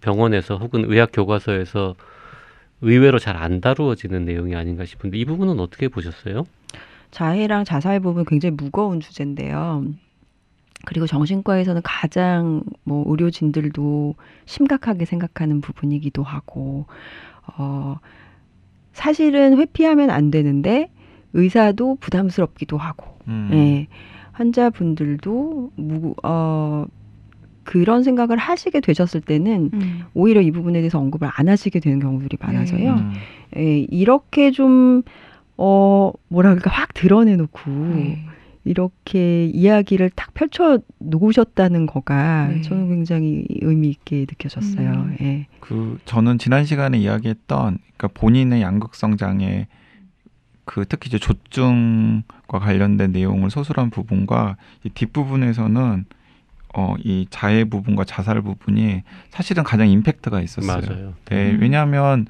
병원에서 0.01 0.57
혹은 0.57 0.85
의학 0.87 1.11
교과서에서 1.13 1.95
의외로 2.81 3.19
잘 3.19 3.37
안 3.37 3.61
다루어지는 3.61 4.25
내용이 4.25 4.55
아닌가 4.55 4.85
싶은데 4.85 5.19
이 5.19 5.25
부분은 5.25 5.59
어떻게 5.61 5.89
보셨어요? 5.89 6.47
자해랑 7.11 7.65
자살 7.65 8.01
부분 8.01 8.25
굉장히 8.25 8.55
무거운 8.57 9.01
주제인데요. 9.01 9.85
그리고 10.85 11.07
정신과에서는 11.07 11.83
가장 11.83 12.63
뭐 12.85 13.05
의료진들도 13.09 14.15
심각하게 14.47 15.05
생각하는 15.07 15.61
부분이기도 15.61 16.23
하고, 16.23 16.87
어, 17.57 17.97
사실은 18.93 19.59
회피하면 19.59 20.11
안 20.11 20.31
되는데 20.31 20.91
의사도 21.33 21.97
부담스럽기도 21.97 22.77
하고, 22.79 23.19
음. 23.27 23.51
예. 23.53 23.89
환자분들도 24.33 25.73
무, 25.75 26.15
어, 26.23 26.85
그런 27.69 28.03
생각을 28.03 28.39
하시게 28.39 28.81
되셨을 28.81 29.21
때는 29.21 29.71
음. 29.75 30.05
오히려 30.15 30.41
이 30.41 30.51
부분에 30.51 30.79
대해서 30.79 30.99
언급을 30.99 31.29
안 31.31 31.51
하시게 31.51 31.81
되는 31.81 32.01
경우들이 32.01 32.39
많아서요. 32.41 32.95
음. 32.95 33.13
예, 33.59 33.81
이렇게 33.81 34.53
좀, 34.53 35.03
어, 35.59 36.11
뭐라 36.29 36.49
그럴까, 36.49 36.71
확 36.71 36.95
드러내놓고, 36.95 37.71
네. 37.71 38.25
이렇게 38.65 39.45
이야기를 39.49 40.09
딱 40.17 40.33
펼쳐 40.33 40.79
놓으셨다는 40.99 41.85
거가 41.85 42.49
네. 42.49 42.63
저는 42.63 42.89
굉장히 42.89 43.45
의미 43.61 43.91
있게 43.91 44.21
느껴졌어요. 44.21 44.91
음. 44.91 45.17
예. 45.21 45.47
그 45.61 45.99
저는 46.07 46.39
지난 46.39 46.65
시간에 46.65 46.97
이야기했던 46.99 47.79
그러니까 47.97 48.09
본인의 48.09 48.63
양극성 48.63 49.17
장애 49.17 49.69
그 50.65 50.85
특히 50.87 51.09
이제 51.09 51.19
조증과 51.19 52.59
관련된 52.61 53.13
내용을 53.13 53.51
소설한 53.51 53.89
부분과 53.89 54.57
이 54.85 54.91
뒷부분에서는 54.91 56.05
어 56.79 56.95
이 57.05 57.27
자해 57.31 57.65
부분과 57.65 58.05
자살 58.05 58.41
부분이 58.41 59.03
사실은 59.31 59.65
가장 59.65 59.89
임팩트가 59.89 60.41
있었어요. 60.41 60.81
맞아요. 60.89 61.15
네, 61.27 61.51
음. 61.53 61.59
왜냐하면 61.61 62.27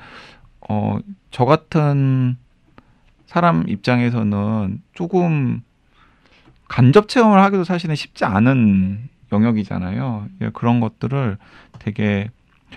어 0.69 0.99
저 1.31 1.45
같은 1.45 2.37
사람 3.27 3.69
입장에서는 3.69 4.81
조금 4.95 5.61
간접 6.69 7.09
체험을 7.09 7.39
하기도 7.43 7.65
사실은 7.65 7.95
쉽지 7.95 8.25
않은 8.25 9.09
영역이잖아요. 9.31 10.27
예, 10.41 10.51
그런 10.55 10.81
것들을 10.81 11.37
되게 11.79 12.31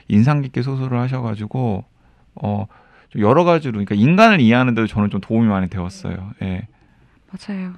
인상 0.09 0.41
깊게 0.41 0.61
소설을 0.63 0.99
하셔가지고 0.99 1.85
어좀 2.35 2.67
여러 3.21 3.43
가지로 3.45 3.73
그러니까 3.73 3.95
인간을 3.95 4.41
이해하는 4.41 4.73
데도 4.75 4.87
저는 4.87 5.09
좀 5.09 5.21
도움이 5.21 5.47
많이 5.47 5.69
되었어요. 5.69 6.31
예. 6.41 6.67
맞아요. 7.31 7.73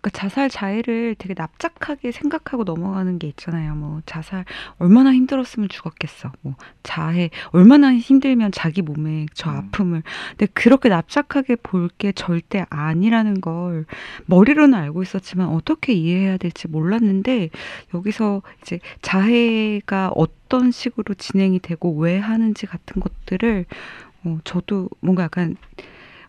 그러니까 0.00 0.10
자살 0.10 0.48
자해를 0.48 1.16
되게 1.18 1.34
납작하게 1.36 2.12
생각하고 2.12 2.64
넘어가는 2.64 3.18
게 3.18 3.26
있잖아요. 3.28 3.74
뭐 3.74 4.00
자살 4.06 4.44
얼마나 4.78 5.12
힘들었으면 5.12 5.68
죽었겠어. 5.68 6.32
뭐 6.42 6.54
자해 6.82 7.30
얼마나 7.50 7.94
힘들면 7.94 8.52
자기 8.52 8.82
몸에 8.82 9.26
저 9.34 9.50
음. 9.50 9.56
아픔을. 9.56 10.02
근데 10.30 10.46
그렇게 10.52 10.88
납작하게 10.88 11.56
볼 11.56 11.88
게 11.98 12.12
절대 12.12 12.64
아니라는 12.70 13.40
걸 13.40 13.84
머리로는 14.26 14.78
알고 14.78 15.02
있었지만 15.02 15.48
어떻게 15.48 15.92
이해해야 15.94 16.36
될지 16.36 16.68
몰랐는데 16.68 17.50
여기서 17.94 18.42
이제 18.62 18.78
자해가 19.02 20.12
어떤 20.14 20.70
식으로 20.70 21.14
진행이 21.14 21.58
되고 21.60 21.96
왜 21.96 22.18
하는지 22.18 22.66
같은 22.66 23.00
것들을 23.00 23.64
어, 24.24 24.38
저도 24.44 24.88
뭔가 25.00 25.24
약간 25.24 25.56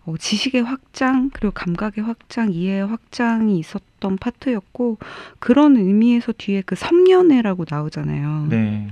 어, 0.05 0.15
지식의 0.17 0.63
확장 0.63 1.29
그리고 1.31 1.51
감각의 1.53 2.03
확장 2.03 2.51
이해의 2.51 2.85
확장이 2.87 3.59
있었던 3.59 4.17
파트였고 4.17 4.97
그런 5.39 5.77
의미에서 5.77 6.33
뒤에 6.37 6.63
그 6.65 6.75
섬연애라고 6.75 7.65
나오잖아요. 7.69 8.47
네. 8.49 8.87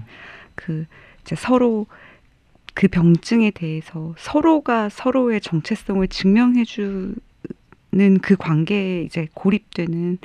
그 0.56 0.86
이제 1.22 1.36
서로 1.36 1.88
그 2.74 2.88
병증에 2.88 3.52
대해서 3.52 4.14
서로가 4.18 4.90
서로의 4.90 5.42
정체성을 5.42 6.08
증명해 6.08 6.66
주 6.66 7.16
는 7.94 8.20
그 8.20 8.36
관계에 8.36 9.02
이제 9.04 9.28
고립되는 9.34 10.20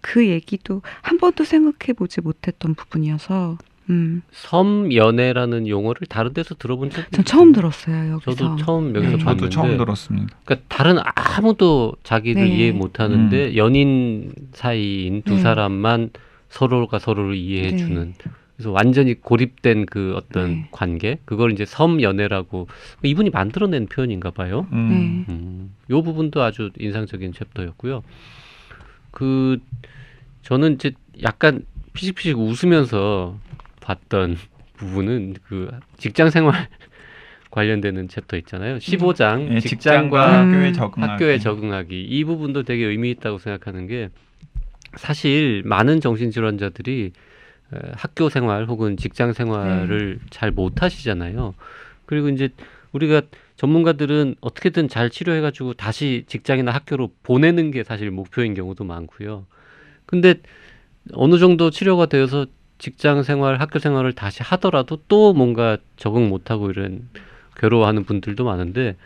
그 0.00 0.28
얘기도 0.28 0.82
한 1.02 1.18
번도 1.18 1.44
생각해 1.44 1.92
보지 1.94 2.20
못했던 2.20 2.74
부분이어서 2.74 3.58
음. 3.90 4.22
섬 4.30 4.92
연애라는 4.92 5.68
용어를 5.68 6.06
다른 6.08 6.32
데서 6.34 6.54
들어본 6.54 6.90
적이 6.90 7.06
전 7.12 7.24
처음 7.24 7.52
들었어요 7.52 8.12
여기서. 8.12 8.34
저도 8.34 8.56
처음 8.56 8.94
여기서 8.94 9.12
네. 9.12 9.18
저도 9.18 9.24
봤는데 9.24 9.50
처음 9.50 9.76
들었습니다. 9.76 10.36
그러니까 10.44 10.66
다른 10.68 10.96
아무도 11.14 11.94
자기를 12.02 12.42
네. 12.42 12.48
이해 12.48 12.72
못하는데 12.72 13.56
연인 13.56 14.32
사이인 14.52 15.22
두 15.22 15.34
네. 15.34 15.40
사람만 15.40 16.10
서로가 16.48 16.98
서로를 16.98 17.34
이해해 17.36 17.76
주는 17.76 18.14
그래서 18.56 18.72
완전히 18.72 19.14
고립된 19.14 19.86
그 19.86 20.14
어떤 20.16 20.50
네. 20.50 20.68
관계 20.72 21.18
그걸 21.24 21.52
이제 21.52 21.64
섬 21.64 22.02
연애라고 22.02 22.66
이분이 23.04 23.30
만들어낸 23.30 23.86
표현인가 23.86 24.32
봐요. 24.32 24.66
음. 24.72 24.88
네. 24.88 25.32
음, 25.32 25.74
요 25.90 26.02
부분도 26.02 26.42
아주 26.42 26.70
인상적인 26.76 27.32
챕터였고요. 27.32 28.02
그 29.12 29.58
저는 30.42 30.74
이제 30.74 30.92
약간 31.22 31.64
피식피식 31.92 32.38
웃으면서 32.38 33.38
봤던 33.92 34.36
부분은 34.76 35.36
그 35.44 35.70
직장 35.96 36.28
생활 36.28 36.68
관련되는 37.50 38.08
챕터 38.08 38.36
있잖아요. 38.36 38.76
15장 38.76 39.54
예, 39.54 39.60
직장과 39.60 39.60
직장과 39.60 40.42
음. 40.42 40.48
학교에 40.52 40.72
적응하기. 40.72 41.10
학교에 41.12 41.38
적응하기 41.38 42.04
이 42.04 42.24
부분도 42.24 42.64
되게 42.64 42.84
의미 42.84 43.10
있다고 43.10 43.38
생각하는 43.38 43.86
게 43.86 44.10
사실 44.96 45.62
많은 45.64 46.00
정신질환자들이 46.02 47.12
에, 47.72 47.78
학교 47.94 48.28
생활 48.28 48.66
혹은 48.66 48.98
직장 48.98 49.32
생활을 49.32 50.20
잘 50.28 50.50
못하시잖아요. 50.50 51.54
그리고 52.04 52.28
이제 52.28 52.50
우리가 52.92 53.22
전문가들은 53.56 54.36
어떻게든 54.40 54.88
잘 54.88 55.08
치료해가지고 55.08 55.74
다시 55.74 56.24
직장이나 56.26 56.70
학교로 56.72 57.12
보내는 57.22 57.70
게 57.70 57.84
사실 57.84 58.10
목표인 58.10 58.52
경우도 58.54 58.84
많고요. 58.84 59.46
근데 60.06 60.34
어느 61.14 61.38
정도 61.38 61.70
치료가 61.70 62.06
되어서 62.06 62.46
직장 62.78 63.22
생활, 63.22 63.60
학교 63.60 63.78
생활을 63.78 64.12
다시 64.12 64.42
하더라도 64.42 64.98
또 65.08 65.32
뭔가 65.34 65.78
적응 65.96 66.28
못하고 66.28 66.70
이런 66.70 67.08
괴로워하는 67.58 68.04
분들도 68.04 68.44
많은데 68.44 68.96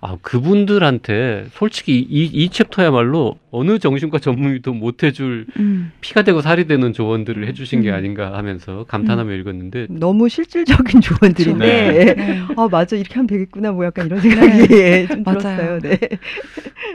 아 0.00 0.16
그분들한테 0.22 1.46
솔직히 1.52 1.98
이, 1.98 2.24
이 2.24 2.48
챕터야말로 2.50 3.38
어느 3.50 3.78
정신과 3.78 4.18
전문의도 4.18 4.74
못 4.74 5.02
해줄 5.02 5.46
음. 5.58 5.90
피가 6.00 6.22
되고 6.22 6.42
살이 6.42 6.66
되는 6.66 6.92
조언들을 6.92 7.46
해주신 7.48 7.80
게 7.82 7.90
음. 7.90 7.94
아닌가 7.94 8.34
하면서 8.34 8.84
감탄하며 8.84 9.32
읽었는데 9.34 9.86
너무 9.90 10.28
실질적인 10.28 11.00
조언들인데 11.00 12.14
네. 12.14 12.42
아 12.56 12.68
맞아 12.70 12.94
이렇게 12.96 13.14
하면 13.14 13.26
되겠구나 13.26 13.72
뭐 13.72 13.84
약간 13.86 14.06
이런 14.06 14.20
생각이 14.20 14.68
예, 14.74 15.06
좀 15.06 15.22
맞아요. 15.24 15.38
들었어요. 15.38 15.80
네. 15.80 15.98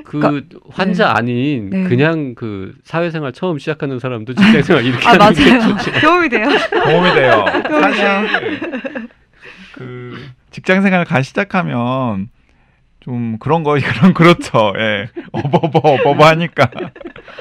그 0.05 0.43
환자 0.69 1.05
네. 1.05 1.11
아닌 1.19 1.69
네. 1.71 1.83
그냥 1.85 2.35
그 2.35 2.73
사회생활 2.83 3.33
처음 3.33 3.57
시작하는 3.57 3.97
사람도 3.99 4.35
직장생활 4.35 4.85
이렇게 4.85 5.07
아 5.07 5.13
하는 5.13 5.33
게 5.33 5.57
맞아요. 5.57 5.77
좋지. 5.77 6.01
도움이 6.01 6.29
돼요. 6.29 6.47
도움이 6.85 7.13
돼요. 7.13 7.45
사실 7.69 8.05
그 9.73 10.17
직장 10.51 10.81
생활 10.81 11.05
가 11.05 11.21
시작하면 11.21 12.29
좀 13.01 13.37
그런 13.39 13.63
거 13.63 13.75
그런 13.81 14.13
그렇죠. 14.13 14.73
예. 14.77 15.09
어버버 15.31 15.79
어버버 15.79 16.25
하니까. 16.25 16.69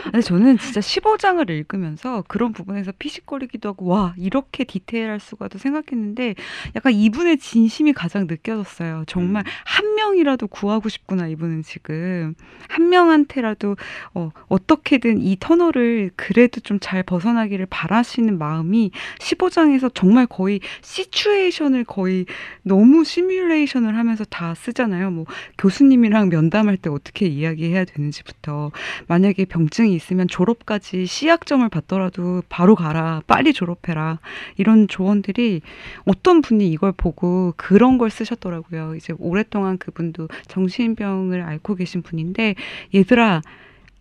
근데 0.03 0.21
저는 0.21 0.59
진짜 0.59 0.81
15장을 0.81 1.49
읽으면서 1.49 2.25
그런 2.29 2.53
부분에서 2.53 2.93
피식거리기도 2.99 3.71
하고 3.71 3.87
와 3.87 4.15
이렇게 4.17 4.65
디테일할 4.65 5.21
수가도 5.21 5.59
생각했는데 5.59 6.35
약간 6.75 6.93
이분의 6.93 7.39
진심이 7.39 7.93
가장 7.93 8.27
느껴졌어요. 8.27 9.05
정말 9.07 9.45
음. 9.47 9.51
한 9.65 9.95
명이라도 9.95 10.49
구하고 10.49 10.89
싶구나 10.89 11.29
이분은 11.29 11.63
지금 11.63 12.35
한 12.69 12.89
명한테라도 12.89 13.77
어, 14.15 14.31
어떻게든 14.49 15.21
이 15.21 15.37
터널을 15.39 16.11
그래도 16.17 16.61
좀 16.61 16.81
잘 16.81 17.03
벗어나기를 17.03 17.67
바라시는 17.67 18.39
마음이 18.39 18.91
15장에서 19.21 19.95
정말 19.95 20.27
거의 20.27 20.61
시츄에이션을 20.83 21.85
거의 21.85 22.27
너무 22.63 23.05
시뮬레이션을 23.05 23.97
하면서 23.97 24.25
다 24.25 24.55
쓰잖아요. 24.55 25.11
뭐 25.11 25.27
교수님이랑 25.61 26.31
면담할 26.31 26.79
때 26.79 26.89
어떻게 26.89 27.27
이야기해야 27.27 27.85
되는지부터 27.85 28.73
만약에 29.09 29.45
병증이 29.45 29.95
있으면 29.95 30.27
졸업까지 30.27 31.05
C학점을 31.05 31.69
받더라도 31.69 32.43
바로 32.49 32.75
가라. 32.75 33.21
빨리 33.27 33.53
졸업해라. 33.53 34.21
이런 34.57 34.89
조언들이 34.89 35.61
어떤 36.07 36.41
분이 36.41 36.67
이걸 36.71 36.93
보고 36.93 37.53
그런 37.59 37.99
걸 37.99 38.09
쓰셨더라고요. 38.09 38.95
이제 38.97 39.13
오랫동안 39.19 39.77
그분도 39.77 40.29
정신병을 40.49 41.43
앓고 41.43 41.75
계신 41.75 42.01
분인데 42.01 42.55
얘들아 42.95 43.43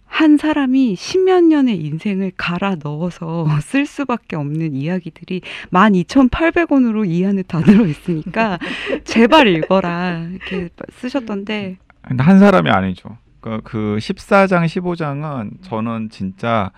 한 0.10 0.38
사람이 0.38 0.95
십몇 0.95 1.45
년의 1.45 1.78
인생을 1.78 2.34
갈아 2.36 2.76
넣어서 2.84 3.48
쓸 3.62 3.86
수밖에 3.86 4.36
없는 4.36 4.76
이야기들이 4.76 5.41
12,800원으로 5.72 7.10
이 7.10 7.26
안에 7.26 7.43
다 7.43 7.62
들어 7.62 7.86
있으니까 7.86 8.60
제발 9.06 9.48
읽어라 9.48 10.28
이렇게 10.32 10.69
쓰셨던데 10.91 11.78
근데 12.02 12.24
한 12.24 12.39
사람이 12.39 12.69
아니죠. 12.69 13.17
그, 13.39 13.62
그 13.63 13.98
14장, 14.00 14.65
15장은 14.65 15.63
저는 15.63 16.10
진짜 16.10 16.72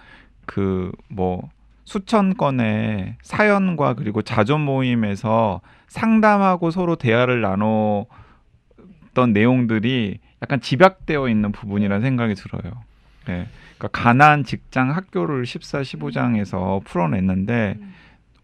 그 0.46 0.92
뭐 1.10 1.50
수천 1.92 2.38
건의 2.38 3.18
사연과 3.22 3.96
그리고 3.96 4.22
자존 4.22 4.62
모임에서 4.62 5.60
상담하고 5.88 6.72
서로 6.72 6.96
대화를 6.96 7.42
나눴던 7.42 9.34
내용들이 9.34 10.20
약간 10.42 10.62
집약되어 10.62 11.28
있는 11.28 11.52
부분이라는 11.52 12.02
생각이 12.02 12.36
들어요. 12.36 12.84
예. 13.30 13.48
그러니까 13.78 13.88
가난 13.92 14.44
직장 14.44 14.92
학교를 14.96 15.46
14, 15.46 15.82
15장에서 15.82 16.84
풀어냈는데 16.84 17.78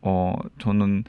어 0.01 0.33
저는 0.59 1.03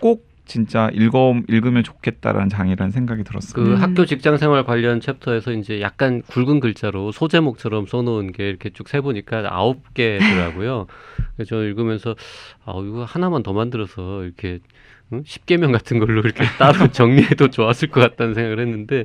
꼭 0.00 0.28
진짜 0.50 0.90
읽어 0.92 1.36
읽으면 1.48 1.84
좋겠다라는 1.84 2.48
장이라는 2.48 2.90
생각이 2.90 3.22
들었어요. 3.22 3.64
그 3.64 3.70
음. 3.70 3.76
학교 3.76 4.04
직장 4.04 4.36
생활 4.36 4.64
관련 4.64 5.00
챕터에서 5.00 5.52
이제 5.52 5.80
약간 5.80 6.22
굵은 6.22 6.58
글자로 6.58 7.12
소제목처럼 7.12 7.86
써놓은 7.86 8.32
게 8.32 8.48
이렇게 8.48 8.70
쭉 8.70 8.88
세 8.88 9.00
보니까 9.00 9.46
아홉 9.48 9.94
개더라고요. 9.94 10.86
그래서 11.36 11.50
저는 11.50 11.66
읽으면서 11.68 12.16
아 12.64 12.72
이거 12.84 13.04
하나만 13.04 13.44
더 13.44 13.52
만들어서 13.52 14.24
이렇게 14.24 14.58
응? 15.12 15.22
10개명 15.22 15.70
같은 15.70 16.00
걸로 16.00 16.20
이렇게 16.20 16.44
따로 16.58 16.88
정리해도 16.90 17.50
좋았을 17.50 17.88
것 17.88 18.00
같다는 18.00 18.34
생각을 18.34 18.58
했는데 18.58 19.04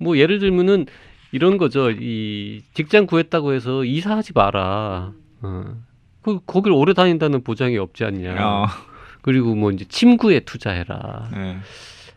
뭐 0.00 0.18
예를 0.18 0.40
들면은 0.40 0.86
이런 1.32 1.56
거죠. 1.58 1.90
이 1.90 2.62
직장 2.74 3.06
구했다고 3.06 3.52
해서 3.54 3.84
이사하지 3.84 4.32
마라. 4.34 5.12
어. 5.40 5.64
그 6.22 6.38
거길 6.46 6.72
오래 6.72 6.92
다닌다는 6.94 7.42
보장이 7.42 7.76
없지 7.78 8.04
않냐. 8.04 8.36
어, 8.46 8.66
그리고 9.22 9.54
뭐 9.54 9.70
이제 9.72 9.84
침구에 9.88 10.40
투자해라. 10.40 11.28
네. 11.32 11.56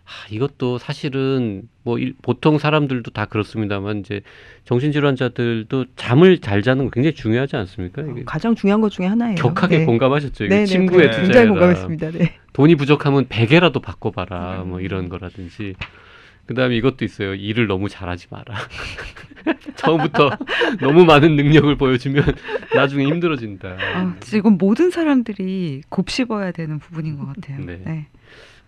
아, 0.07 0.11
이것도 0.29 0.77
사실은 0.77 1.63
뭐 1.81 1.97
일- 1.97 2.13
보통 2.21 2.59
사람들도 2.59 3.09
다 3.11 3.25
그렇습니다만 3.25 3.99
이제 4.01 4.21
정신질환자들도 4.65 5.85
잠을 5.95 6.37
잘 6.41 6.61
자는 6.61 6.85
거 6.85 6.91
굉장히 6.91 7.15
중요하지 7.15 7.55
않습니까? 7.55 8.03
이게 8.03 8.23
가장 8.25 8.53
중요한 8.53 8.81
것 8.81 8.89
중에 8.91 9.07
하나예요. 9.07 9.35
격하게 9.35 9.79
네. 9.79 9.85
공감하셨죠. 9.85 10.43
네, 10.43 10.49
네, 10.59 10.65
침구에 10.65 10.97
네. 10.97 11.03
투자해라. 11.09 11.23
굉장히 11.23 11.47
공감했습니다. 11.49 12.11
네. 12.11 12.35
돈이 12.53 12.75
부족하면 12.75 13.25
베개라도 13.29 13.79
바꿔봐라. 13.79 14.63
뭐 14.65 14.79
이런 14.81 15.09
거라든지. 15.09 15.73
그다음에 16.45 16.75
이것도 16.77 17.05
있어요. 17.05 17.33
일을 17.33 17.67
너무 17.67 17.89
잘하지 17.89 18.27
마라. 18.29 18.55
처음부터 19.75 20.31
너무 20.79 21.05
많은 21.05 21.35
능력을 21.35 21.75
보여주면 21.75 22.23
나중에 22.73 23.05
힘들어진다. 23.05 23.77
아, 23.95 24.15
이건 24.33 24.57
모든 24.57 24.89
사람들이 24.89 25.83
곱씹어야 25.89 26.51
되는 26.51 26.79
부분인 26.79 27.17
것 27.17 27.27
같아요. 27.27 27.65
네. 27.65 27.81
네. 27.83 28.07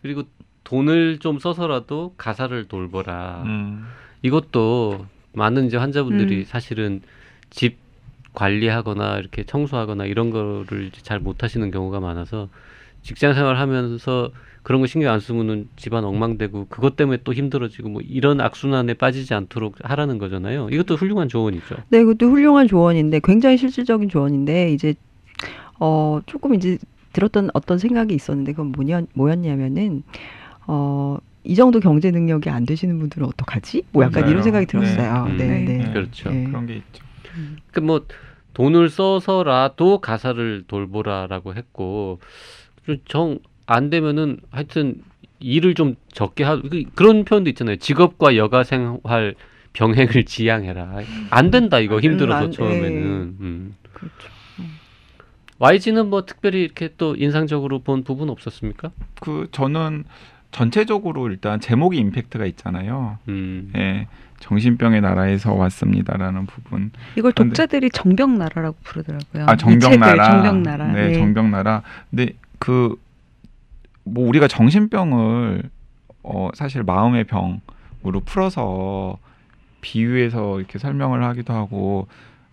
그리고 0.01 0.23
돈을 0.63 1.19
좀 1.19 1.39
써서라도 1.39 2.13
가사를 2.17 2.67
돌보라. 2.67 3.43
음. 3.45 3.87
이것도 4.21 5.05
많은 5.33 5.67
이제 5.67 5.77
환자분들이 5.77 6.39
음. 6.39 6.43
사실은 6.45 7.01
집 7.49 7.77
관리하거나 8.33 9.17
이렇게 9.17 9.43
청소하거나 9.43 10.05
이런 10.05 10.29
거를 10.29 10.91
잘 10.91 11.19
못하시는 11.19 11.71
경우가 11.71 11.99
많아서 11.99 12.49
직장 13.01 13.33
생활 13.33 13.57
하면서 13.57 14.31
그런 14.63 14.81
거 14.81 14.87
신경 14.87 15.13
안 15.13 15.19
쓰면은 15.19 15.69
집안 15.77 16.03
엉망되고 16.03 16.67
그것 16.69 16.95
때문에 16.95 17.19
또 17.23 17.33
힘들어지고 17.33 17.89
뭐 17.89 18.01
이런 18.01 18.41
악순환에 18.41 18.95
빠지지 18.95 19.33
않도록 19.33 19.75
하라는 19.81 20.17
거잖아요. 20.17 20.69
이것도 20.69 20.95
훌륭한 20.95 21.29
조언이죠. 21.29 21.75
네, 21.89 22.03
그것도 22.03 22.29
훌륭한 22.29 22.67
조언인데 22.67 23.21
굉장히 23.23 23.57
실질적인 23.57 24.09
조언인데 24.09 24.73
이제 24.73 24.93
어 25.79 26.19
조금 26.25 26.53
이제 26.53 26.77
들었던 27.13 27.49
어떤 27.53 27.77
생각이 27.77 28.13
있었는데 28.13 28.51
그건 28.53 28.71
뭐냐 28.73 29.03
뭐였냐면은 29.13 30.03
어 30.67 31.17
이 31.47 31.55
정도 31.55 31.79
경제 31.79 32.11
능력이 32.11 32.49
안 32.49 32.65
되시는 32.65 32.99
분들은 32.99 33.25
어떡하지? 33.25 33.83
뭐 33.91 34.03
약간 34.03 34.21
맞아요. 34.23 34.31
이런 34.31 34.43
생각이 34.43 34.65
네. 34.65 34.71
들었어요. 34.71 35.25
음. 35.29 35.37
네, 35.37 35.47
네. 35.47 35.77
네. 35.77 35.91
그렇죠. 35.93 36.29
네. 36.29 36.43
그런 36.43 36.65
게 36.65 36.75
있죠. 36.75 37.03
그뭐 37.71 38.05
돈을 38.53 38.89
써서라도 38.89 39.99
가사를 39.99 40.65
돌보라라고 40.67 41.55
했고 41.55 42.19
정 43.07 43.39
안 43.69 43.89
되면은 43.89 44.37
하여튼 44.49 45.01
일을 45.39 45.73
좀 45.73 45.95
적게 46.13 46.45
하 46.45 46.55
그- 46.61 46.83
그런 46.95 47.25
표현도 47.25 47.49
있잖아요. 47.49 47.75
직업과 47.75 48.37
여가 48.37 48.63
생활 48.63 49.35
병행을 49.73 50.23
지향해라. 50.25 50.99
안 51.29 51.51
된다 51.51 51.79
이거 51.79 51.99
힘들어서 51.99 52.45
안- 52.45 52.51
처음에는. 52.53 52.89
네. 52.89 53.45
음. 53.45 53.75
그렇죠. 53.91 54.29
YG는 55.59 56.09
뭐 56.09 56.25
특별히 56.25 56.61
이렇게 56.63 56.89
또 56.97 57.15
인상적으로 57.17 57.79
본 57.79 58.03
부분 58.03 58.29
없었습니까? 58.29 58.91
그 59.19 59.47
저는 59.51 60.05
전체적으로 60.51 61.27
일단 61.29 61.59
제목이 61.59 61.97
임팩트가 61.97 62.45
있잖아요. 62.45 63.17
음. 63.27 63.71
예. 63.75 64.07
정신병의 64.39 65.01
나라에서 65.01 65.53
왔습니다라는 65.55 66.45
부분. 66.45 66.91
이걸 67.17 67.31
독자들이 67.33 67.89
정병나라라고 67.89 68.77
부르더라고요. 68.83 69.45
아이 69.47 69.57
정병나라. 69.57 70.31
정병나라. 70.31 70.87
네, 70.93 71.13
정병나라. 71.15 71.81
근데 72.11 72.29
그 72.59 72.95
뭐 74.07 74.27
우리가 74.27 74.47
정신병을 74.47 75.69
어 76.23 76.49
사실 76.53 76.83
마음의 76.83 77.25
병으로 77.25 78.21
풀어서 78.25 79.17
비유해서 79.81 80.59
이렇게 80.59 80.79
설명을 80.79 81.23
하기도 81.23 81.53
하고 81.53 82.07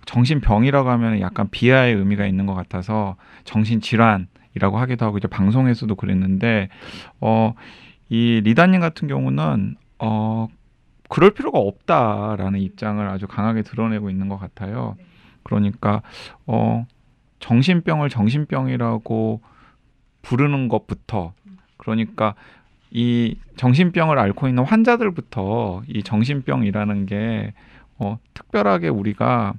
정신병이라고 0.07 0.91
하면 0.91 1.21
약간 1.21 1.49
비하의 1.51 1.95
의미가 1.95 2.27
있는 2.27 2.47
것 2.47 2.55
같아서 2.55 3.17
정신질환이라고 3.45 4.79
하기도 4.79 5.07
하고 5.07 5.19
이제 5.19 5.29
방송에서도 5.29 5.95
그랬는데 5.95 6.69
어 7.21 7.55
이 8.11 8.43
리다님 8.45 8.81
같은 8.81 9.09
경우는 9.09 9.77
어 9.99 10.49
그럴 11.09 11.31
필요가 11.31 11.59
없다라는 11.59 12.61
입장을 12.61 13.05
아주 13.09 13.27
강하게 13.27 13.63
드러내고 13.63 14.11
있는 14.11 14.29
것 14.29 14.37
같아요. 14.39 14.97
그러니까 15.43 16.03
어 16.47 16.87
정신병을 17.41 18.11
정신병이라고 18.11 19.41
부르는 20.25 20.69
것부터 20.69 21.33
그러니까 21.77 22.35
이 22.91 23.37
정신병을 23.57 24.19
앓고 24.19 24.49
있는 24.49 24.65
환자들부터 24.65 25.83
이 25.89 26.03
정신병이라는 26.03 27.07
게 27.07 27.53
어, 27.99 28.19
특별하게 28.35 28.89
우리가 28.89 29.55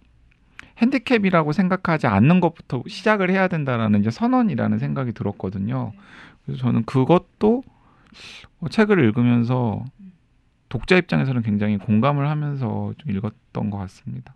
핸디캡이라고 0.77 1.53
생각하지 1.53 2.07
않는 2.07 2.41
것부터 2.41 2.83
시작을 2.87 3.29
해야 3.29 3.47
된다라는 3.47 4.01
이제 4.01 4.11
선언이라는 4.11 4.79
생각이 4.79 5.13
들었거든요. 5.13 5.93
그래서 6.45 6.61
저는 6.61 6.83
그것도 6.85 7.63
어, 8.59 8.69
책을 8.69 8.99
읽으면서 8.99 9.83
독자 10.69 10.97
입장에서는 10.97 11.41
굉장히 11.43 11.77
공감을 11.77 12.27
하면서 12.27 12.93
좀 12.97 13.15
읽었던 13.15 13.69
것 13.69 13.77
같습니다. 13.77 14.33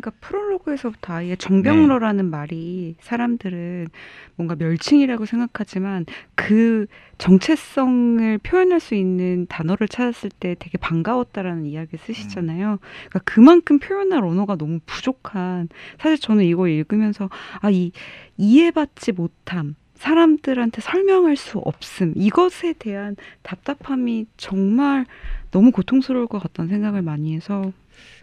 그러니까 0.00 0.12
프롤로그에서부터 0.20 1.14
아예 1.14 1.36
정병러라는 1.36 2.26
네. 2.26 2.30
말이 2.30 2.96
사람들은 3.00 3.88
뭔가 4.36 4.54
멸칭이라고 4.54 5.24
생각하지만 5.24 6.04
그 6.34 6.86
정체성을 7.16 8.38
표현할 8.38 8.80
수 8.80 8.94
있는 8.94 9.46
단어를 9.48 9.88
찾았을 9.88 10.30
때 10.30 10.54
되게 10.58 10.78
반가웠다라는 10.78 11.66
이야기 11.66 11.96
쓰시잖아요. 11.96 12.78
그러니까 13.08 13.18
그만큼 13.24 13.78
표현할 13.78 14.24
언어가 14.24 14.56
너무 14.56 14.78
부족한 14.86 15.68
사실 15.98 16.18
저는 16.18 16.44
이거 16.44 16.68
읽으면서 16.68 17.30
아 17.60 17.70
이 17.78 17.92
이해받지 18.36 19.12
못함 19.12 19.74
사람들한테 19.94 20.80
설명할 20.80 21.36
수 21.36 21.58
없음 21.58 22.14
이것에 22.16 22.72
대한 22.78 23.16
답답함이 23.42 24.26
정말 24.36 25.06
너무 25.50 25.70
고통스러울 25.72 26.26
것 26.28 26.38
같다는 26.40 26.68
생각을 26.70 27.02
많이 27.02 27.34
해서 27.34 27.72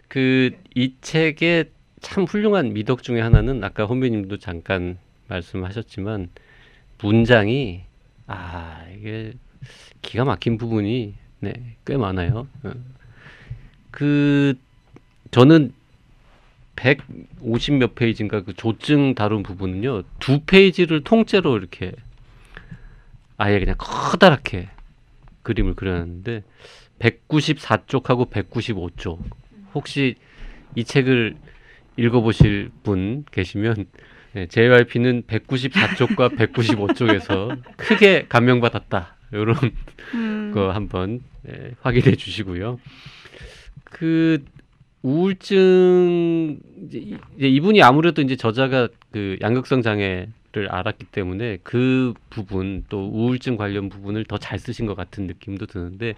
그 0.08 0.50
이 0.76 0.92
책의 1.00 1.70
참 2.00 2.24
훌륭한 2.24 2.74
미덕 2.74 3.02
중에 3.02 3.18
하나는 3.22 3.64
아까 3.64 3.86
혼비님도 3.86 4.36
잠깐 4.36 4.98
말씀하셨지만 5.26 6.28
문장이 7.00 7.80
아 8.26 8.84
이게 8.94 9.32
기가 10.02 10.26
막힌 10.26 10.58
부분이 10.58 11.14
네, 11.40 11.76
꽤 11.86 11.96
많아요. 11.96 12.46
어. 12.62 12.72
그 13.90 14.54
저는 15.30 15.72
150 16.76 17.76
몇 17.76 17.94
페이지인가 17.94 18.42
그 18.42 18.52
조증 18.52 19.14
다룬 19.14 19.42
부분은요 19.42 20.02
두 20.20 20.40
페이지를 20.40 21.02
통째로 21.04 21.56
이렇게 21.56 21.92
아예 23.38 23.58
그냥 23.58 23.76
커다랗게 23.78 24.68
그림을 25.42 25.74
그려놨는데 25.74 26.42
194쪽하고 26.98 28.28
195쪽 28.30 29.20
혹시 29.76 30.16
이 30.74 30.84
책을 30.84 31.36
읽어보실 31.98 32.70
분 32.82 33.24
계시면 33.30 33.86
네, 34.32 34.46
JYP는 34.48 35.22
194쪽과 35.22 36.36
195쪽에서 36.36 37.58
크게 37.76 38.26
감명받았다. 38.28 39.16
이런 39.32 39.54
음. 40.14 40.50
거 40.54 40.70
한번 40.72 41.20
네, 41.42 41.72
확인해 41.80 42.16
주시고요. 42.16 42.78
그 43.84 44.44
우울증 45.02 46.58
이제 46.86 46.98
이- 46.98 47.16
이분이 47.38 47.82
아무래도 47.82 48.22
이제 48.22 48.36
저자가 48.36 48.88
그 49.10 49.36
양극성 49.40 49.82
장애를 49.82 50.68
알았기 50.68 51.06
때문에 51.06 51.58
그 51.62 52.12
부분 52.30 52.84
또 52.88 53.08
우울증 53.08 53.56
관련 53.56 53.88
부분을 53.88 54.24
더 54.24 54.36
잘 54.38 54.58
쓰신 54.58 54.86
것 54.86 54.94
같은 54.94 55.26
느낌도 55.26 55.66
드는데 55.66 56.14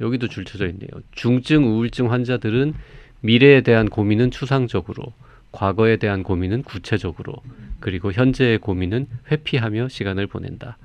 여기도 0.00 0.28
줄쳐져 0.28 0.66
있네요. 0.68 0.88
중증 1.12 1.64
우울증 1.64 2.10
환자들은 2.10 2.74
미래에 3.20 3.60
대한 3.62 3.88
고민은 3.88 4.30
추상적으로, 4.30 5.12
과거에 5.52 5.96
대한 5.96 6.22
고민은 6.22 6.62
구체적으로, 6.62 7.34
그리고 7.80 8.12
현재의 8.12 8.58
고민은 8.58 9.06
회피하며 9.30 9.88
시간을 9.88 10.26
보낸다. 10.26 10.78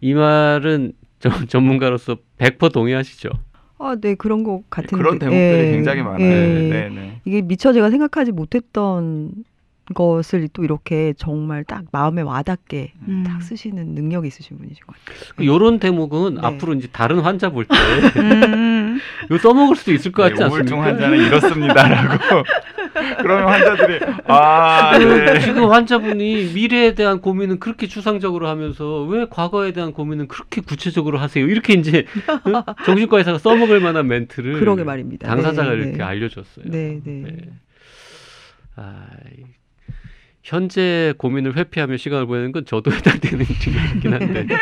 이 0.00 0.14
말은 0.14 0.92
전- 1.20 1.32
전문가로서 1.48 2.16
100% 2.38 2.72
동의하시죠? 2.72 3.30
아, 3.78 3.96
네 4.00 4.14
그런 4.14 4.42
것 4.44 4.62
같은데. 4.70 4.96
그런 4.96 5.18
대목들이 5.18 5.66
예, 5.68 5.70
굉장히 5.72 6.02
많아요. 6.02 6.20
예. 6.20 6.68
네, 6.68 6.88
네. 6.88 7.20
이게 7.24 7.42
미처 7.42 7.72
제가 7.72 7.90
생각하지 7.90 8.32
못했던 8.32 9.32
것을 9.94 10.48
또 10.52 10.64
이렇게 10.64 11.14
정말 11.16 11.64
딱 11.64 11.84
마음에 11.92 12.22
와닿게 12.22 12.92
음. 13.08 13.24
딱 13.26 13.42
쓰시는 13.42 13.88
능력이 13.94 14.28
있으신 14.28 14.58
분이신 14.58 14.84
것 14.86 14.94
같아요. 14.96 15.16
이런 15.38 15.78
대목은 15.78 16.34
네. 16.34 16.40
앞으로 16.42 16.74
이제 16.74 16.88
다른 16.92 17.20
환자 17.20 17.50
볼때 17.50 17.74
음. 18.16 18.98
이거 19.26 19.38
써먹을 19.38 19.76
수도 19.76 19.92
있을 19.92 20.12
것 20.12 20.22
같지 20.22 20.36
네, 20.36 20.44
않습니까? 20.44 20.74
우울증 20.76 20.82
환자는 20.82 21.18
이렇습니다라고. 21.26 22.42
그러면 23.22 23.48
환자들이 23.48 24.00
아, 24.26 24.98
그 24.98 25.04
네. 25.04 25.40
지금 25.40 25.70
환자분이 25.70 26.52
미래에 26.54 26.94
대한 26.94 27.20
고민은 27.20 27.58
그렇게 27.58 27.86
추상적으로 27.86 28.48
하면서 28.48 29.02
왜 29.04 29.26
과거에 29.28 29.72
대한 29.72 29.92
고민은 29.92 30.28
그렇게 30.28 30.60
구체적으로 30.60 31.18
하세요? 31.18 31.46
이렇게 31.46 31.72
이제 31.74 32.04
어? 32.28 32.64
정신과 32.84 33.18
의사가 33.18 33.38
써먹을 33.38 33.80
만한 33.80 34.06
멘트를 34.08 34.58
그러게 34.60 34.84
말입니다. 34.84 35.26
당사자가 35.28 35.70
네, 35.70 35.76
이렇게 35.76 35.96
네. 35.98 36.02
알려줬어요. 36.02 36.66
네, 36.68 37.00
네. 37.02 37.24
아, 38.76 39.06
이- 39.38 39.44
현재 40.42 41.14
고민을 41.18 41.56
회피하며 41.56 41.96
시간을 41.96 42.26
보내는 42.26 42.52
건 42.52 42.64
저도 42.64 42.90
해당되는 42.92 43.46
중이긴 43.46 44.12
한데 44.12 44.46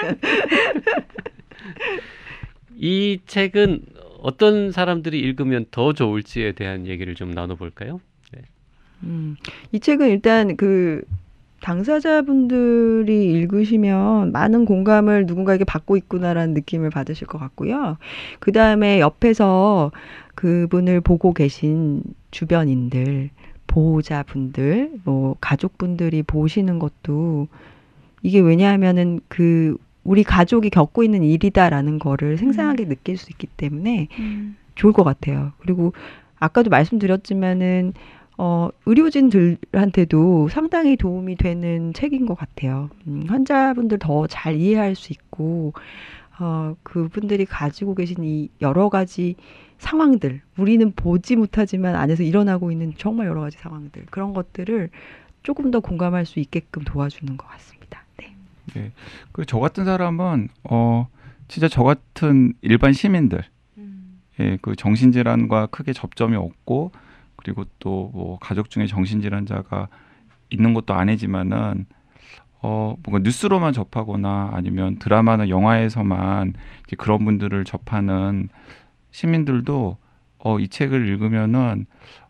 이 2.77 3.21
책은 3.27 3.83
어떤 4.23 4.73
사람들이 4.73 5.19
읽으면 5.19 5.67
더 5.71 5.93
좋을지에 5.93 6.53
대한 6.53 6.87
얘기를 6.87 7.15
좀 7.15 7.31
나눠볼까요? 7.31 8.01
음, 9.03 9.37
이 9.73 9.81
책은 9.81 10.09
일단 10.09 10.57
그 10.57 11.03
당사자분들이 11.61 13.33
읽으시면 13.33 14.33
많은 14.33 14.65
공감을 14.65 15.27
누군가에게 15.27 15.65
받고 15.65 15.97
있구나라는 15.97 16.55
느낌을 16.55 16.91
받으실 16.91 17.27
것 17.27 17.39
같고요. 17.39 17.99
그 18.39 18.53
다음에 18.53 19.01
옆에서 19.01 19.93
그분을 20.35 21.03
보고 21.03 21.35
계신 21.35 22.03
주변인들, 22.31 23.31
보호자분들, 23.71 24.91
뭐 25.05 25.37
가족분들이 25.41 26.23
보시는 26.25 26.79
것도 26.81 27.47
이게 28.23 28.41
왜냐하면은 28.41 29.21
그 29.29 29.77
우리 30.03 30.25
가족이 30.25 30.71
겪고 30.71 31.05
있는 31.05 31.23
일이다라는 31.23 31.99
거를 32.01 32.37
생생하게 32.37 32.87
느낄 32.87 33.17
수 33.17 33.31
있기 33.31 33.47
때문에 33.47 34.09
음. 34.19 34.57
좋을 34.75 34.93
것 34.93 35.05
같아요. 35.05 35.53
그리고 35.61 35.93
아까도 36.39 36.69
말씀드렸지만은 36.71 37.93
어, 38.39 38.71
의료진들한테도 38.87 40.49
상당히 40.49 40.97
도움이 40.97 41.37
되는 41.37 41.93
책인 41.93 42.27
것 42.27 42.35
같아요. 42.35 42.89
음, 43.07 43.25
환자분들 43.29 43.99
더 43.99 44.27
잘 44.27 44.57
이해할 44.57 44.95
수 44.95 45.13
있고 45.13 45.75
어, 46.41 46.75
그분들이 46.83 47.45
가지고 47.45 47.95
계신 47.95 48.25
이 48.25 48.49
여러 48.61 48.89
가지 48.89 49.37
상황들, 49.79 50.41
우리는 50.59 50.93
보지 50.93 51.37
못하지만 51.37 51.95
안에서 51.97 52.23
일어나고 52.23 52.73
있는 52.73 52.93
정말 52.97 53.27
여러 53.27 53.41
가지 53.43 53.59
상황들 53.59 54.07
그런 54.11 54.35
것들을 54.35 54.91
조금 55.43 55.71
더 55.71 55.81
공감할 55.81 56.27
수 56.27 56.41
있게끔 56.41 56.83
도와주는 56.85 57.37
것 57.37 57.47
같습니다. 57.49 58.05
네. 58.75 58.93
그저 59.33 59.59
같은 59.59 59.85
사람은 59.85 60.49
어 60.65 61.09
진짜 61.49 61.67
저 61.67 61.83
같은 61.83 62.55
일반 62.61 62.93
시민들 62.93 63.43
예, 64.39 64.59
그 64.63 64.77
정신질환과 64.77 65.67
크게 65.67 65.93
접점이 65.93 66.37
없고 66.37 66.93
그리고 67.37 67.65
또 67.79 68.11
뭐 68.13 68.39
가족 68.39 68.71
중에 68.71 68.87
정신질환자가 68.87 69.89
있는 70.51 70.75
것도 70.75 70.95
아니지만은 70.95 71.87
어 72.63 72.95
뭔가 73.05 73.23
뉴스로만 73.25 73.73
접하거나 73.73 74.51
아니면 74.53 74.97
드라마나 74.99 75.49
영화에서만 75.49 76.55
그런 76.99 77.25
분들을 77.25 77.65
접하는 77.65 78.49
시민들도 79.13 79.97
어 80.43 80.59
이 80.59 80.69
책을 80.69 81.07
읽으면은 81.09 81.87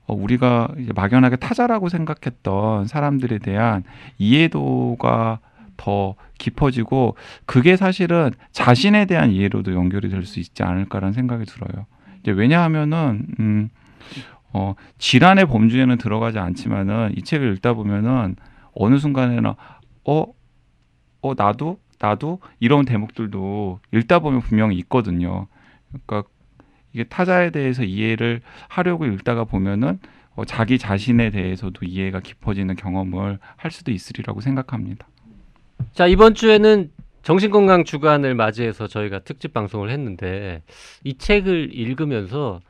어 0.06 0.14
우리가 0.14 0.68
막연하게 0.94 1.36
타자라고 1.36 1.88
생각했던 1.88 2.86
사람들에 2.86 3.38
대한 3.38 3.84
이해도가 4.18 5.38
더 5.76 6.14
깊어지고 6.38 7.16
그게 7.46 7.76
사실은 7.76 8.30
자신에 8.52 9.06
대한 9.06 9.30
이해로도 9.30 9.74
연결이 9.74 10.08
될 10.10 10.24
수 10.26 10.40
있지 10.40 10.62
않을까라는 10.62 11.12
생각이 11.12 11.44
들어요. 11.44 11.86
이제 12.20 12.32
왜냐하면은 12.32 13.26
음, 13.40 13.70
어, 14.52 14.74
질환의 14.98 15.46
범주에는 15.46 15.96
들어가지 15.98 16.38
않지만은 16.38 17.14
이 17.16 17.22
책을 17.22 17.54
읽다 17.54 17.72
보면은 17.74 18.36
어느 18.74 18.98
순간에는 18.98 19.52
어, 20.04 20.26
어 21.22 21.34
나도 21.36 21.78
나도 21.98 22.40
이런 22.60 22.84
대목들도 22.84 23.80
읽다 23.92 24.20
보면 24.20 24.40
분명히 24.40 24.76
있거든요. 24.78 25.46
그러니까 25.88 26.28
이게 26.92 27.04
타자에 27.04 27.50
대해서 27.50 27.84
이해를 27.84 28.40
하려고 28.68 29.06
읽다가 29.06 29.44
보면은 29.44 29.98
어, 30.34 30.44
자기 30.44 30.78
자신에 30.78 31.30
대해서도 31.30 31.84
이해가 31.84 32.20
깊어지는 32.20 32.76
경험을 32.76 33.38
할 33.56 33.70
수도 33.70 33.92
있으리라고 33.92 34.40
생각합니다. 34.40 35.06
자 35.92 36.06
이번 36.06 36.34
주에는 36.34 36.90
정신건강 37.22 37.84
주간을 37.84 38.34
맞이해서 38.34 38.86
저희가 38.86 39.20
특집 39.20 39.52
방송을 39.52 39.90
했는데 39.90 40.62
이 41.04 41.18
책을 41.18 41.74
읽으면서 41.74 42.60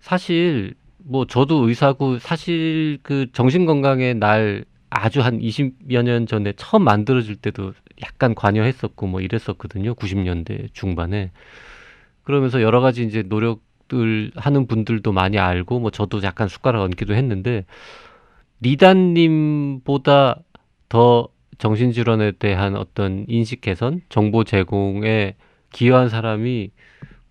사실 0.00 0.74
뭐 0.98 1.26
저도 1.26 1.68
의사고 1.68 2.18
사실 2.18 2.98
그 3.02 3.26
정신건강의 3.32 4.14
날 4.14 4.64
아주 4.90 5.22
한 5.22 5.38
20여 5.38 6.02
년 6.02 6.26
전에 6.26 6.52
처음 6.56 6.82
만들어질 6.84 7.36
때도 7.36 7.72
약간 8.02 8.34
관여했었고 8.34 9.06
뭐 9.06 9.20
이랬었거든요. 9.20 9.94
90년대 9.94 10.74
중반에. 10.74 11.30
그러면서 12.24 12.60
여러 12.60 12.80
가지 12.80 13.04
이제 13.04 13.22
노력들 13.22 14.32
하는 14.34 14.66
분들도 14.66 15.12
많이 15.12 15.38
알고 15.38 15.78
뭐 15.80 15.90
저도 15.90 16.22
약간 16.22 16.48
숟가락 16.48 16.82
얹기도 16.82 17.14
했는데 17.14 17.64
리단님보다 18.60 20.40
더 20.88 21.28
정신질환에 21.58 22.32
대한 22.32 22.76
어떤 22.76 23.24
인식 23.28 23.60
개선, 23.60 24.00
정보 24.08 24.44
제공에 24.44 25.36
기여한 25.72 26.08
사람이 26.08 26.70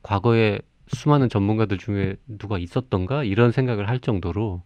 과거에 0.02 0.60
수많은 0.88 1.30
전문가들 1.30 1.78
중에 1.78 2.16
누가 2.28 2.58
있었던가 2.58 3.24
이런 3.24 3.52
생각을 3.52 3.90
할 3.90 4.00
정도로 4.00 4.64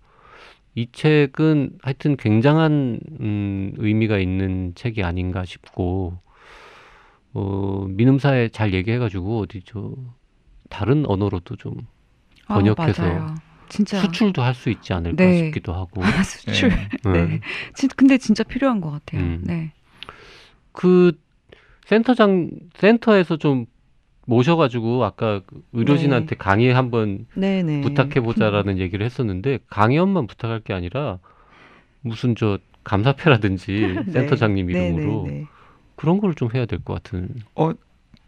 이 0.76 0.88
책은 0.92 1.78
하여튼 1.82 2.18
굉장한 2.18 3.00
음, 3.20 3.74
의미가 3.78 4.18
있는 4.18 4.74
책이 4.76 5.04
아닌가 5.04 5.46
싶고 5.46 6.18
어, 7.34 7.86
민음사에 7.90 8.50
잘 8.50 8.74
얘기해가지고 8.74 9.40
어디 9.42 9.62
저 9.66 9.94
다른 10.70 11.06
언어로도 11.06 11.56
좀 11.58 11.74
아, 12.48 12.56
번역해서 12.56 13.04
맞아요. 13.04 13.36
진짜 13.70 14.00
수출도 14.02 14.42
할 14.44 14.54
수 14.54 14.70
있지 14.70 14.94
않을까 14.94 15.24
네. 15.24 15.46
싶기도 15.46 15.74
하고. 15.74 16.04
아, 16.04 16.24
수출. 16.24 16.70
네. 16.70 16.90
네. 17.12 17.26
네. 17.26 17.40
진, 17.76 17.90
근데 17.96 18.18
진짜 18.18 18.44
필요한 18.44 18.82
것 18.82 18.92
같아요. 18.92 19.22
음. 19.22 19.42
네. 19.46 19.72
그 20.72 21.18
센터장 21.86 22.50
센터에서 22.76 23.38
좀 23.38 23.66
모셔가지고 24.26 25.04
아까 25.04 25.42
그 25.46 25.64
의료진한테 25.74 26.36
강의 26.36 26.74
한번 26.74 27.26
네네. 27.36 27.82
부탁해 27.82 28.22
보자라는 28.22 28.78
얘기를 28.80 29.06
했었는데 29.06 29.60
강의원만 29.70 30.28
부탁할 30.28 30.62
게 30.62 30.74
아니라 30.74 31.20
무슨 32.02 32.36
저 32.36 32.58
감사패라든지 32.84 34.04
네. 34.06 34.12
센터장님 34.12 34.70
이름으로 34.70 35.24
네네네. 35.26 35.46
그런 35.96 36.20
걸 36.20 36.34
좀 36.36 36.50
해야 36.54 36.66
될 36.66 36.80
것 36.80 37.02
같은. 37.04 37.30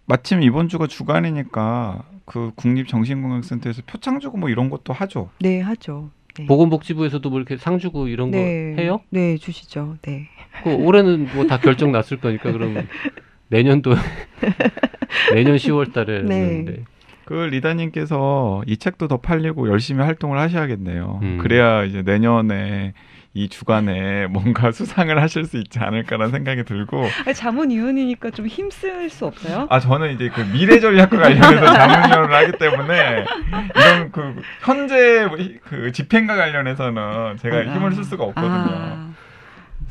마침 0.08 0.42
이번 0.44 0.68
주가 0.70 0.86
주간이니까 0.88 2.04
그 2.26 2.52
국립정신건강센터에서 2.56 3.82
표창 3.88 4.20
주고 4.20 4.38
뭐 4.38 4.50
이런 4.50 4.70
것도 4.70 4.94
하죠. 4.94 5.30
네 5.40 5.62
하죠. 5.62 6.12
네. 6.38 6.46
보건복지부에서도 6.46 7.28
뭐 7.30 7.40
이렇게 7.40 7.58
상 7.58 7.80
주고 7.80 8.08
이런 8.08 8.30
네. 8.32 8.76
거 8.76 8.82
해요? 8.82 9.00
네 9.10 9.38
주시죠. 9.38 9.98
네. 10.04 10.28
그 10.64 10.74
올해는 10.74 11.28
뭐 11.34 11.48
다 11.48 11.58
결정 11.60 11.92
났을 11.92 12.18
거니까 12.18 12.52
그러면 12.52 12.88
내년도 13.48 13.96
내년 15.34 15.56
10월달에 15.56 16.24
네. 16.24 16.84
그 17.26 17.34
리다님께서 17.34 18.64
이 18.68 18.78
책도 18.78 19.08
더 19.08 19.18
팔리고 19.18 19.68
열심히 19.68 20.04
활동을 20.04 20.38
하셔야겠네요. 20.38 21.20
음. 21.24 21.38
그래야 21.40 21.84
이제 21.84 22.04
내년에 22.04 22.94
이 23.34 23.50
주간에 23.50 24.28
뭔가 24.28 24.72
수상을 24.72 25.22
하실 25.22 25.44
수 25.44 25.58
있지 25.58 25.80
않을까라는 25.80 26.32
생각이 26.32 26.64
들고 26.64 27.06
자문위원이니까 27.36 28.30
좀 28.30 28.48
힘쓸 28.48 29.10
수 29.10 29.26
없어요? 29.26 29.68
아 29.70 29.80
저는 29.80 30.14
이제 30.14 30.30
그 30.30 30.42
미래 30.54 30.80
전략과 30.80 31.18
관련해서 31.18 31.66
자문위원을 31.66 32.34
하기 32.34 32.52
때문에 32.58 33.26
이런 33.76 34.12
그 34.12 34.42
현재 34.62 35.28
그 35.64 35.92
집행과 35.92 36.38
관련해서는 36.38 37.38
제가 37.38 37.58
아. 37.58 37.76
힘을 37.76 37.92
쓸 37.94 38.06
수가 38.06 38.24
없거든요. 38.24 38.52
아, 38.52 39.14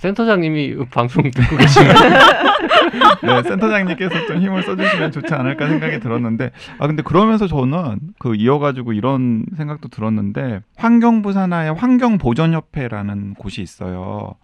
센터장님이 0.04 0.76
방송 0.90 1.30
듣고 1.30 1.56
계시면 1.56 1.94
네, 3.24 3.42
센터장님께서 3.42 4.26
좀 4.26 4.42
힘을 4.42 4.62
써주시면 4.62 5.12
좋지 5.12 5.32
않을까 5.32 5.66
생각이 5.66 5.98
들었는데, 5.98 6.50
아 6.78 6.86
근데 6.86 7.02
그러면서 7.02 7.46
저는 7.46 8.00
그 8.18 8.34
이어가지고 8.34 8.92
이런 8.92 9.46
생각도 9.56 9.88
들었는데, 9.88 10.60
환경부 10.76 11.32
산하의 11.32 11.72
환경보전협회라는 11.72 13.34
곳이 13.34 13.62
있어요. 13.62 14.34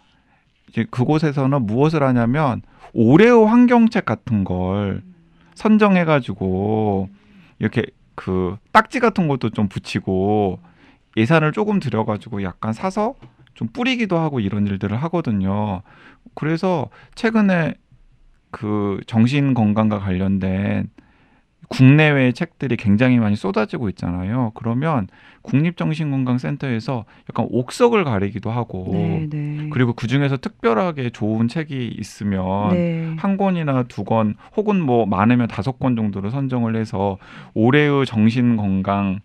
이제 0.70 0.86
그곳에서는 0.90 1.66
무엇을 1.66 2.02
하냐면 2.02 2.62
올해의 2.94 3.46
환경책 3.46 4.06
같은 4.06 4.44
걸 4.44 5.02
선정해가지고 5.56 7.10
이렇게 7.58 7.82
그 8.14 8.56
딱지 8.72 8.98
같은 8.98 9.28
것도 9.28 9.50
좀 9.50 9.68
붙이고 9.68 10.58
예산을 11.18 11.52
조금 11.52 11.80
들여가지고 11.80 12.44
약간 12.44 12.72
사서 12.72 13.14
좀 13.60 13.68
뿌리기도 13.74 14.16
하고 14.16 14.40
이런 14.40 14.66
일들을 14.66 14.96
하거든요. 15.02 15.82
그래서 16.34 16.88
최근에 17.14 17.74
그 18.50 19.00
정신 19.06 19.52
건강과 19.52 19.98
관련된 19.98 20.88
국내외의 21.68 22.32
책들이 22.32 22.76
굉장히 22.76 23.18
많이 23.18 23.36
쏟아지고 23.36 23.90
있잖아요. 23.90 24.52
그러면 24.54 25.08
국립정신건강센터에서 25.42 27.04
약간 27.28 27.46
옥석을 27.50 28.02
가리기도 28.04 28.50
하고 28.50 28.88
네네. 28.92 29.68
그리고 29.70 29.92
그 29.92 30.06
중에서 30.06 30.38
특별하게 30.38 31.10
좋은 31.10 31.46
책이 31.48 31.96
있으면 31.98 32.70
네. 32.70 33.14
한 33.18 33.36
권이나 33.36 33.82
두 33.84 34.04
권 34.04 34.36
혹은 34.56 34.80
뭐 34.80 35.04
많으면 35.04 35.48
다섯 35.48 35.78
권 35.78 35.96
정도를 35.96 36.30
선정을 36.30 36.76
해서 36.76 37.18
올해의 37.52 38.06
정신 38.06 38.56
건강 38.56 39.20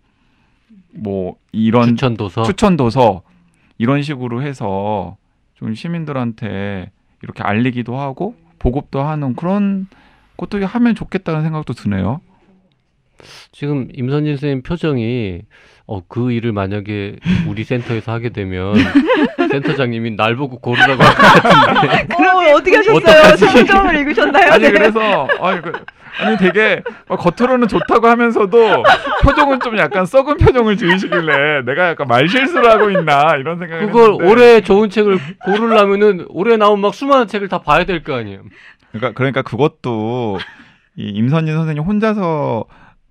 뭐 0.92 1.36
이런 1.52 1.88
추천 1.88 2.16
도서 2.18 2.42
추천 2.44 2.76
도서 2.76 3.22
이런 3.78 4.02
식으로 4.02 4.42
해서 4.42 5.16
좀 5.54 5.74
시민들한테 5.74 6.90
이렇게 7.22 7.42
알리기도 7.42 7.98
하고 7.98 8.34
보급도 8.58 9.02
하는 9.02 9.34
그런 9.34 9.86
것도 10.36 10.64
하면 10.64 10.94
좋겠다는 10.94 11.42
생각도 11.42 11.72
드네요. 11.72 12.20
지금 13.52 13.88
임선진 13.92 14.34
선생님 14.36 14.62
표정이 14.62 15.40
어, 15.88 16.00
그 16.08 16.32
일을 16.32 16.52
만약에 16.52 17.16
우리 17.46 17.62
센터에서 17.64 18.10
하게 18.12 18.30
되면 18.30 18.74
센터장님이 19.50 20.16
날 20.16 20.34
보고 20.36 20.58
고르라고 20.58 21.00
할 21.02 21.14
것 21.14 21.16
같은데 21.74 22.14
어, 22.14 22.56
어떻게 22.56 22.76
하셨어요? 22.76 23.36
소점을 23.36 23.94
읽으셨나요? 24.00 24.52
아니 24.52 24.64
네. 24.64 24.70
그래서 24.72 25.28
아니, 25.40 25.62
그, 25.62 25.72
아니 26.18 26.36
되게 26.38 26.82
막 27.08 27.16
겉으로는 27.18 27.68
좋다고 27.68 28.06
하면서도 28.08 28.82
표정은 29.22 29.60
좀 29.60 29.78
약간 29.78 30.06
썩은 30.06 30.38
표정을 30.38 30.76
지으시길래 30.76 31.62
내가 31.64 31.90
약간 31.90 32.08
말 32.08 32.28
실수를 32.28 32.68
하고 32.70 32.90
있나 32.90 33.36
이런 33.36 33.58
생각을 33.58 33.86
그걸 33.86 34.10
했는데 34.12 34.24
올해 34.30 34.60
좋은 34.62 34.90
책을 34.90 35.18
고르려면은 35.44 36.24
올해 36.30 36.56
나온 36.56 36.80
막 36.80 36.94
수많은 36.94 37.28
책을 37.28 37.48
다 37.48 37.58
봐야 37.58 37.84
될 37.84 38.02
거 38.02 38.14
아니에요. 38.16 38.40
그러니까 38.92 39.12
그러니까 39.16 39.42
그것도 39.42 40.38
이 40.96 41.08
임선진 41.10 41.54
선생님 41.54 41.82
혼자서 41.84 42.64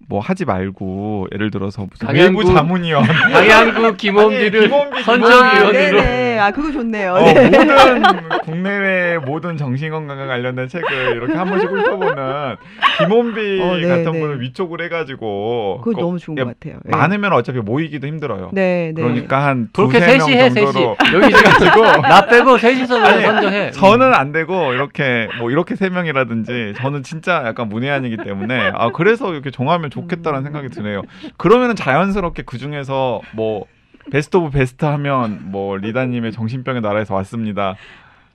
뭐 0.08 0.20
하지 0.20 0.46
말고 0.46 1.28
예를 1.34 1.50
들어서 1.52 1.86
무슨 1.90 2.08
강양구- 2.08 2.38
외부 2.40 2.54
자문위원 2.54 3.04
강양구 3.34 3.96
김원비를 3.98 4.62
김원비, 4.70 5.00
아, 5.00 5.04
선정위원으로 5.04 5.72
네네. 5.72 6.40
아, 6.40 6.52
그거 6.52 6.72
좋네요. 6.72 7.14
어, 7.14 7.20
네. 7.22 7.50
모든 7.50 8.04
국내외 8.44 9.18
모든 9.18 9.58
정신건강과 9.58 10.28
관련된 10.28 10.68
책을 10.68 11.16
이렇게 11.16 11.34
한 11.34 11.48
번씩 11.50 11.70
훑어보는 11.70 12.56
김원비 13.00 13.62
어, 13.62 13.76
네, 13.78 13.88
같은 13.88 14.12
네. 14.12 14.20
분을 14.20 14.42
위촉을 14.42 14.82
해가지고 14.86 15.82
그거 15.84 15.96
그- 15.96 16.02
너무 16.02 16.20
좋은 16.20 16.38
예, 16.38 16.44
것 16.44 16.60
같아요. 16.60 16.80
네. 16.84 16.92
많으면 16.96 17.34
어차피 17.34 17.60
모이기도 17.60 18.06
힘들어요. 18.08 18.52
네, 18.54 18.92
네. 18.96 19.02
그러니까 19.02 19.46
한 19.46 19.70
그렇게 19.74 20.00
두세 20.00 20.18
명 20.18 20.28
셋이 20.28 20.38
해 20.38 20.50
셋이 20.50 20.66
정도로 20.74 20.98
여기 21.14 21.34
지금 21.34 21.46
나 22.04 22.26
빼고 22.28 22.58
셋이서 22.58 23.00
아니, 23.04 23.22
선정해. 23.24 23.72
저는 23.72 24.14
안 24.14 24.32
되고 24.32 24.74
이렇게 24.74 25.28
뭐 25.40 25.50
이렇게 25.52 25.76
세 25.76 25.90
명이라든지 25.90 26.74
저는 26.78 27.04
진짜 27.04 27.44
약간 27.46 27.70
문외한이기 27.70 28.18
때문에 28.18 28.72
아 28.76 28.92
그래서 28.92 29.34
이렇게 29.34 29.50
정하면 29.52 29.90
좋겠다는 30.02 30.44
생각이 30.44 30.70
드네요. 30.70 31.02
그러면은 31.38 31.76
자연스럽게 31.76 32.44
그 32.44 32.58
중에서 32.58 33.22
뭐 33.34 33.66
best 34.12 34.38
of 34.38 34.52
best 34.52 34.86
하면 34.86 35.52
뭐 35.52 35.78
리다님의 35.78 36.32
정신병의 36.32 36.82
나라에서 36.82 37.16
왔습니다. 37.16 37.76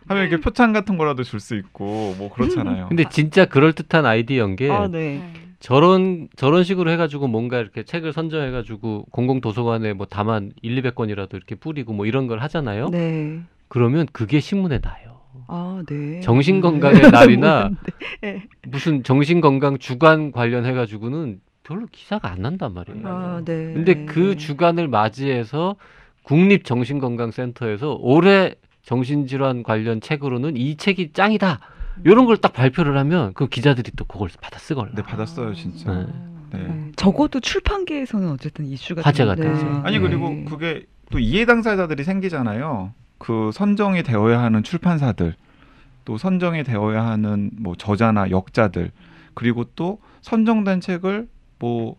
하면 0.08 0.26
이렇게 0.26 0.40
표창 0.42 0.72
같은 0.72 0.96
거라도 0.96 1.22
줄 1.22 1.38
수 1.40 1.54
있고 1.56 2.14
뭐 2.18 2.30
그렇잖아요. 2.32 2.88
근데 2.88 3.04
진짜 3.10 3.44
그럴 3.44 3.72
듯한 3.72 4.06
아이디어인 4.06 4.56
게 4.56 4.70
아, 4.70 4.88
네. 4.88 5.22
저런 5.60 6.28
저런 6.36 6.64
식으로 6.64 6.90
해가지고 6.90 7.28
뭔가 7.28 7.58
이렇게 7.58 7.82
책을 7.84 8.12
선정해가지고 8.14 9.06
공공 9.10 9.40
도서관에 9.42 9.92
뭐 9.92 10.06
다만 10.08 10.50
1, 10.62 10.82
200권이라도 10.82 11.34
이렇게 11.34 11.54
뿌리고 11.54 11.92
뭐 11.92 12.06
이런 12.06 12.26
걸 12.26 12.40
하잖아요. 12.40 12.88
네. 12.88 13.40
그러면 13.68 14.06
그게 14.12 14.40
신문에 14.40 14.80
나요. 14.80 15.20
아, 15.46 15.82
네. 15.88 16.20
정신건강의 16.20 17.10
날이나 17.12 17.54
모르는데. 17.68 17.80
네. 18.22 18.42
무슨 18.66 19.02
정신건강 19.04 19.78
주간 19.78 20.32
관련해가지고는 20.32 21.40
별로 21.70 21.86
기사가 21.92 22.32
안 22.32 22.42
난단 22.42 22.74
말이에요. 22.74 23.06
아, 23.06 23.42
네. 23.44 23.72
근데 23.72 24.04
그 24.04 24.36
주간을 24.36 24.88
맞이해서 24.88 25.76
국립정신건강센터에서 26.24 27.96
올해 28.00 28.56
정신질환 28.82 29.62
관련 29.62 30.00
책으로는 30.00 30.56
이 30.56 30.76
책이 30.76 31.12
짱이다. 31.12 31.60
이런 32.04 32.26
걸 32.26 32.38
딱 32.38 32.52
발표를 32.52 32.96
하면 32.98 33.32
그 33.34 33.46
기자들이 33.46 33.92
또 33.96 34.04
그걸 34.04 34.28
받아 34.40 34.58
쓰걸라. 34.58 34.90
네 34.96 35.02
받았어요 35.02 35.54
진짜. 35.54 35.92
네. 35.94 36.06
네. 36.52 36.58
네. 36.66 36.92
적어도 36.96 37.38
출판계에서는 37.38 38.30
어쨌든 38.30 38.64
이슈가 38.66 39.02
화제가. 39.02 39.36
되죠. 39.36 39.82
아니 39.84 40.00
그리고 40.00 40.28
네. 40.30 40.44
그게 40.48 40.86
또 41.12 41.20
이해 41.20 41.44
당사자들이 41.44 42.02
생기잖아요. 42.02 42.92
그 43.18 43.50
선정이 43.52 44.02
되어야 44.02 44.40
하는 44.42 44.64
출판사들, 44.64 45.34
또 46.04 46.18
선정이 46.18 46.64
되어야 46.64 47.06
하는 47.06 47.50
뭐 47.60 47.76
저자나 47.76 48.30
역자들, 48.30 48.90
그리고 49.34 49.64
또 49.76 50.00
선정된 50.22 50.80
책을 50.80 51.28
뭐 51.60 51.94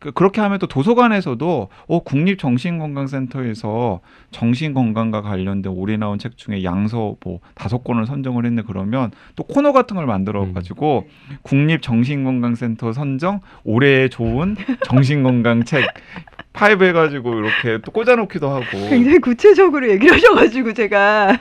그- 0.00 0.12
그렇게 0.12 0.42
하면 0.42 0.58
또 0.58 0.66
도서관에서도 0.66 1.68
어 1.88 1.98
국립정신건강센터에서 2.00 4.00
정신건강과 4.32 5.22
관련된 5.22 5.72
올해 5.72 5.96
나온 5.96 6.18
책 6.18 6.36
중에 6.36 6.62
양서 6.62 7.16
뭐 7.24 7.38
다섯 7.54 7.82
권을 7.82 8.04
선정을 8.04 8.44
했네 8.44 8.62
그러면 8.66 9.12
또 9.34 9.44
코너 9.44 9.72
같은 9.72 9.96
걸 9.96 10.04
만들어 10.06 10.52
가지고 10.52 11.06
국립정신건강센터 11.42 12.92
선정 12.92 13.40
올해의 13.64 14.10
좋은 14.10 14.56
정신건강 14.84 15.64
책 15.64 15.86
five 16.52 16.84
해가지고 16.84 17.34
이렇게 17.38 17.78
또 17.84 17.90
꽂아놓기도 17.90 18.48
하고. 18.48 18.64
굉장히 18.88 19.18
구체적으로 19.18 19.90
얘기를 19.90 20.14
하셔가지고 20.14 20.72
제가 20.74 21.36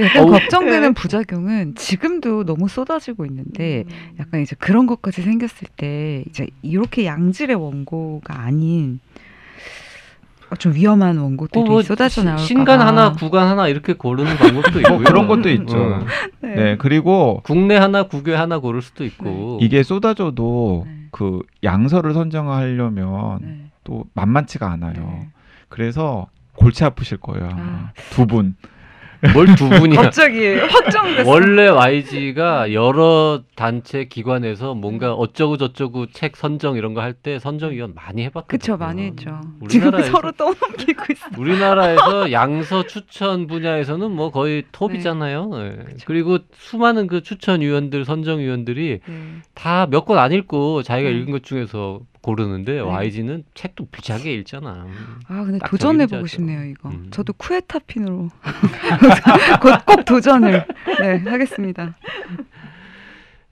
약간 0.00 0.24
어우, 0.24 0.30
걱정되는 0.30 0.88
네. 0.88 0.94
부작용은 0.94 1.74
지금도 1.74 2.44
너무 2.44 2.68
쏟아지고 2.68 3.26
있는데 3.26 3.84
음. 3.86 4.16
약간 4.18 4.40
이제 4.40 4.56
그런 4.58 4.86
것까지 4.86 5.22
생겼을 5.22 5.68
때 5.76 6.24
이제 6.28 6.48
이렇게 6.62 7.06
양질의 7.06 7.56
원고가 7.56 8.40
아닌 8.40 9.00
어, 10.50 10.56
좀 10.56 10.74
위험한 10.74 11.16
원고들이 11.18 11.64
뭐 11.64 11.82
쏟아져 11.82 12.24
나올까 12.24 12.42
신간 12.42 12.80
하나, 12.80 13.12
구간 13.12 13.46
하나 13.46 13.68
이렇게 13.68 13.92
고르는 13.92 14.36
방법도 14.36 14.80
있고요. 14.80 14.96
뭐 14.96 15.04
그런 15.04 15.28
것도 15.28 15.48
있죠. 15.50 15.78
어. 15.78 16.06
네, 16.40 16.76
그리고 16.76 17.40
국내 17.44 17.76
하나, 17.76 18.02
국외 18.02 18.34
하나 18.34 18.58
고를 18.58 18.82
수도 18.82 19.04
있고. 19.04 19.58
이게 19.60 19.82
쏟아져도 19.84 20.84
네. 20.86 21.06
그 21.12 21.40
양서를 21.62 22.14
선정하려면 22.14 23.38
네. 23.42 23.70
또 23.84 24.04
만만치가 24.14 24.68
않아요. 24.72 24.92
네. 24.94 25.28
그래서 25.68 26.26
골치 26.56 26.84
아프실 26.84 27.18
거예요. 27.18 27.48
아마. 27.52 27.62
아. 27.62 27.92
두 28.10 28.26
분. 28.26 28.56
뭘 29.34 29.46
두 29.56 29.68
분이나. 29.68 30.02
갑자기 30.02 30.54
확정됐어. 30.54 31.28
원래 31.30 31.68
YG가 31.68 32.72
여러 32.72 33.42
단체 33.54 34.04
기관에서 34.04 34.74
뭔가 34.74 35.12
어쩌고 35.12 35.56
저쩌고 35.58 36.06
책 36.12 36.36
선정 36.36 36.76
이런 36.76 36.94
거 36.94 37.00
할 37.02 37.12
때 37.12 37.38
선정위원 37.38 37.92
많이 37.94 38.22
해봤거든요. 38.24 38.46
그쵸 38.58 38.76
많이 38.78 39.02
했죠. 39.04 39.40
지금 39.68 39.88
우리나라에서 39.88 40.10
서로 40.12 40.32
떠넘기고 40.32 41.04
있어. 41.12 41.26
우리나라에서 41.38 42.32
양서 42.32 42.86
추천 42.86 43.46
분야에서는 43.46 44.10
뭐 44.10 44.30
거의 44.30 44.64
톱이잖아요. 44.72 45.50
예. 45.54 45.96
그리고 46.06 46.38
수많은 46.54 47.06
그 47.06 47.22
추천위원들, 47.22 48.04
선정위원들이 48.04 49.00
네. 49.06 49.14
다몇 49.54 50.06
권 50.06 50.18
안 50.18 50.32
읽고 50.32 50.82
자기가 50.82 51.10
네. 51.10 51.16
읽은 51.16 51.32
것 51.32 51.42
중에서 51.42 52.00
고르는데 52.22 52.74
네. 52.74 52.80
YG는 52.80 53.44
책도 53.54 53.88
무지하게 53.90 54.34
읽잖아. 54.34 54.86
아 55.28 55.44
근데 55.44 55.58
딱 55.58 55.70
도전해 55.70 56.04
보고 56.06 56.26
정해져야죠. 56.26 56.26
싶네요 56.26 56.64
이거. 56.64 56.88
음. 56.90 57.08
저도 57.10 57.32
쿠에타핀으로 57.34 58.28
곧 59.62 59.84
꼭 59.86 60.04
도전을 60.04 60.66
네 61.00 61.18
하겠습니다. 61.30 61.94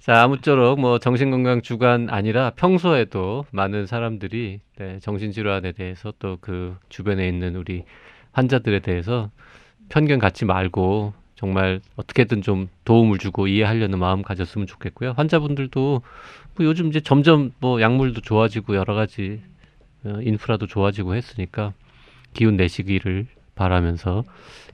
자, 0.01 0.23
아무쪼록 0.23 0.81
뭐 0.81 0.99
정신건강 0.99 1.61
주간 1.61 2.09
아니라 2.09 2.51
평소에도 2.57 3.45
많은 3.51 3.87
사람들이 3.87 4.61
네, 4.79 4.99
정신질환에 5.01 5.73
대해서 5.73 6.12
또 6.19 6.39
그 6.41 6.77
주변에 6.89 7.29
있는 7.29 7.57
우리 7.57 7.85
환자들에 8.33 8.81
대해서 8.81 9.31
편견 9.91 10.19
갖지 10.19 10.45
말고 10.45 11.12
정말 11.39 11.80
어떻게든 11.95 12.43
좀 12.43 12.68
도움을 12.84 13.18
주고 13.18 13.47
이해하려는 13.47 14.01
마음 14.01 14.22
가졌으면 14.22 14.66
좋겠고요. 14.66 15.12
환자분들도 15.16 16.03
뭐 16.57 16.66
요즘 16.66 16.89
이제 16.89 16.99
점점 16.99 17.53
뭐 17.61 17.80
약물도 17.80 18.22
좋아지고 18.22 18.74
여러 18.74 18.95
가지 18.95 19.41
어, 20.05 20.18
인프라도 20.20 20.66
좋아지고 20.66 21.14
했으니까 21.14 21.74
기운 22.34 22.57
내시기를 22.57 23.28
바라면서 23.55 24.24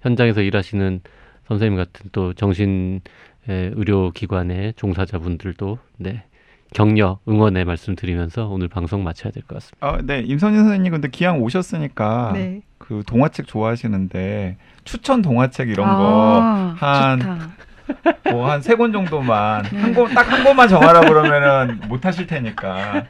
현장에서 0.00 0.40
일하시는 0.40 1.02
선생님 1.48 1.76
같은 1.76 2.08
또 2.12 2.32
정신 2.32 3.02
에, 3.46 3.70
의료 3.74 4.10
기관의 4.10 4.72
종사자분들도 4.76 5.78
네 5.98 6.24
격려 6.72 7.18
응원의 7.28 7.64
말씀 7.64 7.94
드리면서 7.94 8.46
오늘 8.48 8.68
방송 8.68 9.04
마쳐야 9.04 9.30
될 9.32 9.42
것 9.44 9.56
같습니다. 9.56 9.86
아, 9.86 9.98
네, 10.02 10.20
임선진 10.20 10.62
선생님 10.62 10.92
근데 10.92 11.08
기왕 11.08 11.40
오셨으니까 11.42 12.30
네. 12.34 12.62
그 12.78 13.02
동화책 13.06 13.46
좋아하시는데 13.46 14.56
추천 14.84 15.22
동화책 15.22 15.68
이런 15.68 15.88
아, 15.88 16.74
한- 16.78 17.18
좋다. 17.20 17.34
거 17.36 17.44
뭐한 18.32 18.62
세 18.62 18.76
권 18.76 18.92
정도만 18.92 19.62
네. 19.70 19.78
한권딱한 19.78 20.42
권만 20.42 20.66
정하라 20.68 21.00
그러면은 21.02 21.80
못 21.86 22.04
하실 22.06 22.26
테니까 22.26 23.04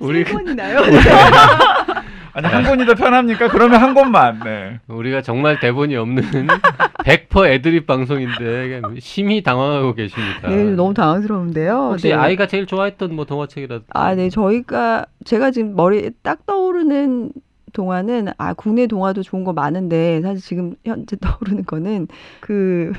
우리 0.00 0.24
세 0.24 0.32
권이나요? 0.32 0.80
아니 2.32 2.46
한 2.46 2.64
권이 2.64 2.86
더 2.86 2.94
편합니까? 2.94 3.48
그러면 3.48 3.80
한 3.80 3.94
권만 3.94 4.40
네. 4.44 4.78
우리가 4.88 5.22
정말 5.22 5.58
대본이 5.60 5.96
없는 5.96 6.22
100% 7.04 7.50
애드립 7.50 7.86
방송인데 7.86 8.82
심히 8.98 9.42
당황하고 9.42 9.94
계십니다. 9.94 10.48
네, 10.48 10.64
너무 10.74 10.94
당황스러운데요. 10.94 11.90
혹시 11.92 12.08
네. 12.08 12.14
아이가 12.14 12.46
제일 12.46 12.66
좋아했던 12.66 13.14
뭐 13.14 13.24
동화책이라든지 13.24 13.86
아, 13.90 14.14
네, 14.14 14.28
저희가 14.28 15.06
제가 15.24 15.50
지금 15.50 15.74
머리에 15.74 16.10
딱 16.22 16.46
떠오르는 16.46 17.32
동화는 17.72 18.28
아 18.36 18.54
국내 18.54 18.86
동화도 18.86 19.22
좋은 19.22 19.44
거 19.44 19.52
많은데 19.52 20.20
사실 20.22 20.42
지금 20.42 20.74
현재 20.84 21.16
떠오르는 21.20 21.64
거는 21.64 22.08
그 22.40 22.92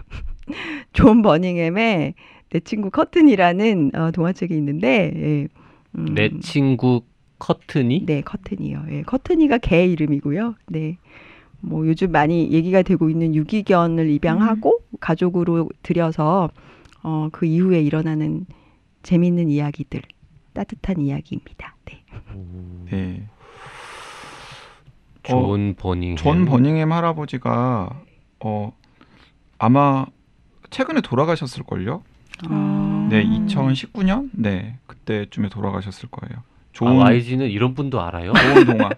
존 0.94 1.22
버닝햄의 1.22 2.14
내 2.50 2.60
친구 2.62 2.90
커트니라는 2.90 3.92
어, 3.96 4.12
동화책이 4.12 4.54
있는데 4.56 5.12
예. 5.16 5.48
음, 5.98 6.06
내 6.16 6.30
친구 6.40 7.02
커트니 7.42 8.06
네 8.06 8.22
커트니요. 8.22 8.86
예, 8.92 9.02
커트니가 9.02 9.58
개 9.58 9.86
이름이고요. 9.88 10.56
네. 10.68 10.98
뭐 11.60 11.88
요즘 11.88 12.12
많이 12.12 12.52
얘기가 12.52 12.84
되고 12.84 13.10
있는 13.10 13.34
유기견을 13.34 14.10
입양하고 14.12 14.80
가족으로 15.00 15.70
들여서 15.82 16.52
어, 17.02 17.30
그 17.32 17.48
이후에 17.48 17.82
일어나는 17.82 18.46
재밌는 19.02 19.50
이야기들, 19.50 20.04
따뜻한 20.54 21.02
이야기입니다. 21.02 21.76
네. 21.86 22.04
음, 22.36 22.88
네. 22.92 23.28
존 25.24 25.76
버닝 25.76 26.18
존 26.18 26.46
버닝햄 26.46 26.92
할아버지가 26.92 28.04
어 28.44 28.74
아마 29.58 30.06
최근에 30.70 31.02
돌아가셨을 31.02 31.64
걸요. 31.64 32.04
아. 32.48 33.08
네, 33.10 33.24
2019년 33.24 34.30
네 34.34 34.78
그때쯤에 34.86 35.50
돌아가셨을 35.50 36.10
거예요. 36.10 36.44
아, 36.72 36.74
좋은 36.74 36.98
YG는 36.98 37.50
이런 37.50 37.74
분도 37.74 38.02
알아요? 38.02 38.34
좋은 38.34 38.66
동화. 38.66 38.90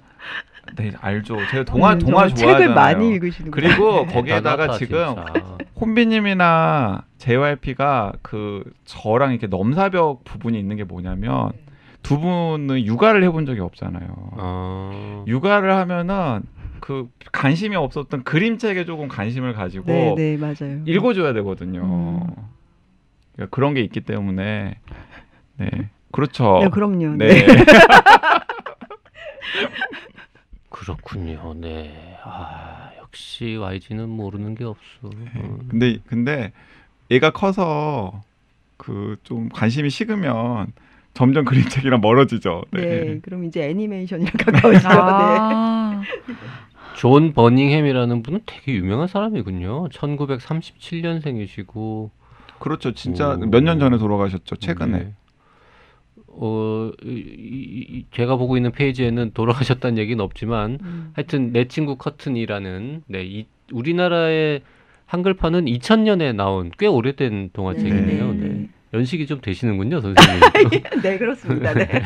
네 0.77 0.91
알죠. 1.01 1.37
제가 1.51 1.65
동화 1.65 1.93
음, 1.93 1.99
동화 1.99 2.27
정말 2.27 2.29
좋아하잖아요. 2.29 2.57
책을 2.59 2.73
많이 2.75 3.09
읽으시는 3.09 3.51
그리고 3.51 4.05
거기에다가 4.05 4.77
대단하다, 4.77 4.77
지금 4.77 5.15
진짜. 5.15 5.57
혼비님이나 5.79 7.03
JYP가 7.17 8.13
그 8.21 8.63
저랑 8.85 9.31
이렇게 9.31 9.47
넘사벽 9.47 10.23
부분이 10.23 10.57
있는 10.57 10.77
게 10.77 10.83
뭐냐면 10.85 11.51
두 12.01 12.19
분은 12.19 12.85
육아를 12.85 13.23
해본 13.23 13.45
적이 13.45 13.59
없잖아요. 13.61 14.07
어, 14.37 15.23
육아를 15.27 15.73
하면은 15.73 16.43
그 16.79 17.09
관심이 17.31 17.75
없었던 17.75 18.23
그림책에 18.23 18.85
조금 18.85 19.07
관심을 19.07 19.53
가지고 19.53 19.85
네, 19.87 20.15
네, 20.15 20.37
맞아요. 20.37 20.81
읽어줘야 20.85 21.33
되거든요. 21.33 21.81
음. 21.81 22.19
그러니까 23.33 23.55
그런 23.55 23.73
게 23.73 23.81
있기 23.81 24.01
때문에 24.01 24.75
네 25.57 25.69
그렇죠. 26.13 26.59
네, 26.63 26.69
그럼요. 26.69 27.17
네. 27.17 27.45
그렇군요. 30.69 31.53
네. 31.55 32.17
아, 32.23 32.89
역시 32.99 33.55
YG는 33.55 34.09
모르는 34.09 34.55
게 34.55 34.63
없어. 34.63 34.81
음. 35.03 35.67
근데 35.69 35.97
근데 36.07 36.51
얘가 37.11 37.31
커서 37.31 38.21
그 38.77 39.17
좀 39.23 39.49
관심이 39.49 39.89
식으면 39.89 40.67
점점 41.13 41.43
그림책이랑 41.45 42.01
멀어지죠. 42.01 42.63
네. 42.71 42.81
네. 42.81 43.19
그럼 43.21 43.45
이제 43.45 43.69
애니메이션이랑 43.69 44.33
가까워지죠. 44.33 44.89
네. 44.89 44.95
아, 44.97 46.01
존 46.95 47.33
버닝햄이라는 47.33 48.23
분은 48.23 48.41
되게 48.45 48.73
유명한 48.73 49.07
사람이군요. 49.07 49.87
1937년생이시고 49.89 52.09
그렇죠. 52.59 52.93
진짜 52.93 53.33
오. 53.33 53.37
몇년 53.37 53.79
전에 53.79 53.97
돌아가셨죠. 53.97 54.55
최근에. 54.57 54.97
네. 54.99 55.13
어, 56.35 56.91
이, 57.03 58.05
제가 58.11 58.35
보고 58.35 58.57
있는 58.57 58.71
페이지에는 58.71 59.31
돌아가셨다는 59.33 59.97
얘기는 59.97 60.23
없지만 60.23 60.79
음. 60.81 61.11
하여튼 61.13 61.51
내 61.51 61.65
친구 61.67 61.95
커트니라는 61.95 63.03
네, 63.07 63.23
이, 63.23 63.45
우리나라의 63.71 64.61
한글판은 65.05 65.65
2000년에 65.65 66.35
나온 66.35 66.71
꽤 66.77 66.87
오래된 66.87 67.51
동화책이네요. 67.53 68.33
네. 68.33 68.47
네. 68.47 68.69
연식이 68.93 69.25
좀 69.25 69.41
되시는군요, 69.41 70.01
선생님. 70.01 70.41
네, 71.01 71.17
그렇습니다. 71.17 71.73
네. 71.73 71.87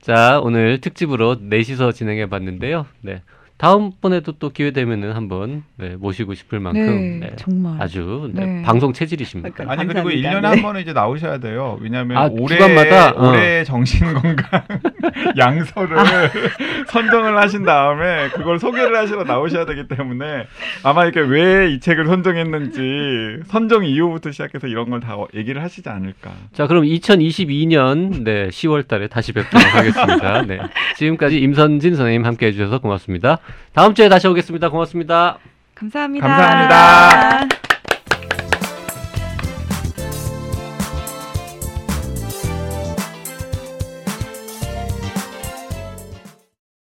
자, 0.00 0.40
오늘 0.42 0.80
특집으로 0.80 1.36
넷이서 1.40 1.92
진행해 1.92 2.28
봤는데요. 2.28 2.86
네. 3.00 3.22
다음번에도 3.56 4.32
또 4.32 4.50
기회 4.50 4.72
되면은 4.72 5.12
한번 5.12 5.62
네, 5.76 5.96
모시고 5.96 6.34
싶을 6.34 6.58
만큼 6.60 7.20
네, 7.20 7.26
네, 7.30 7.36
정말. 7.36 7.80
아주 7.80 8.30
네, 8.34 8.44
네. 8.44 8.62
방송 8.62 8.92
체질이십니다. 8.92 9.50
그러니까 9.54 9.72
아니 9.72 9.86
그리고 9.86 10.08
감사합니다. 10.08 10.30
1년에 10.30 10.42
네. 10.42 10.48
한 10.48 10.62
번은 10.62 10.80
이제 10.80 10.92
나오셔야 10.92 11.38
돼요. 11.38 11.78
왜냐하면 11.80 12.16
아, 12.18 12.28
올해 12.30 12.56
주간마다? 12.56 13.10
어. 13.10 13.30
올해 13.30 13.62
정신 13.64 14.12
건강 14.12 14.62
양서를 15.38 15.96
선정을 16.88 17.36
하신 17.38 17.64
다음에 17.64 18.28
그걸 18.30 18.58
소개를 18.58 18.96
하시러 18.96 19.24
나오셔야 19.24 19.66
되기 19.66 19.86
때문에 19.88 20.46
아마 20.82 21.04
이렇게 21.04 21.20
왜 21.20 21.64
이 21.64 21.80
책을 21.80 22.06
선정했는지 22.06 23.42
선정 23.46 23.84
이후부터 23.84 24.32
시작해서 24.32 24.66
이런 24.66 24.90
걸 24.90 25.00
다 25.00 25.16
얘기를 25.34 25.62
하시지 25.62 25.86
않을까. 25.88 26.30
자, 26.52 26.66
그럼 26.66 26.84
2022년 26.84 28.22
네, 28.24 28.48
10월 28.48 28.86
달에 28.88 29.06
다시 29.08 29.32
뵙도록 29.32 29.74
하겠습니다. 29.74 30.42
네. 30.42 30.58
지금까지 30.96 31.38
임선진 31.40 31.94
선생님 31.96 32.24
함께 32.24 32.46
해 32.46 32.52
주셔서 32.52 32.78
고맙습니다. 32.78 33.38
다음 33.72 33.94
주에 33.94 34.08
다시 34.08 34.26
오겠습니다. 34.28 34.68
고맙습니다. 34.68 35.38
감사합니다. 35.74 36.26
감사합니다. 36.26 37.73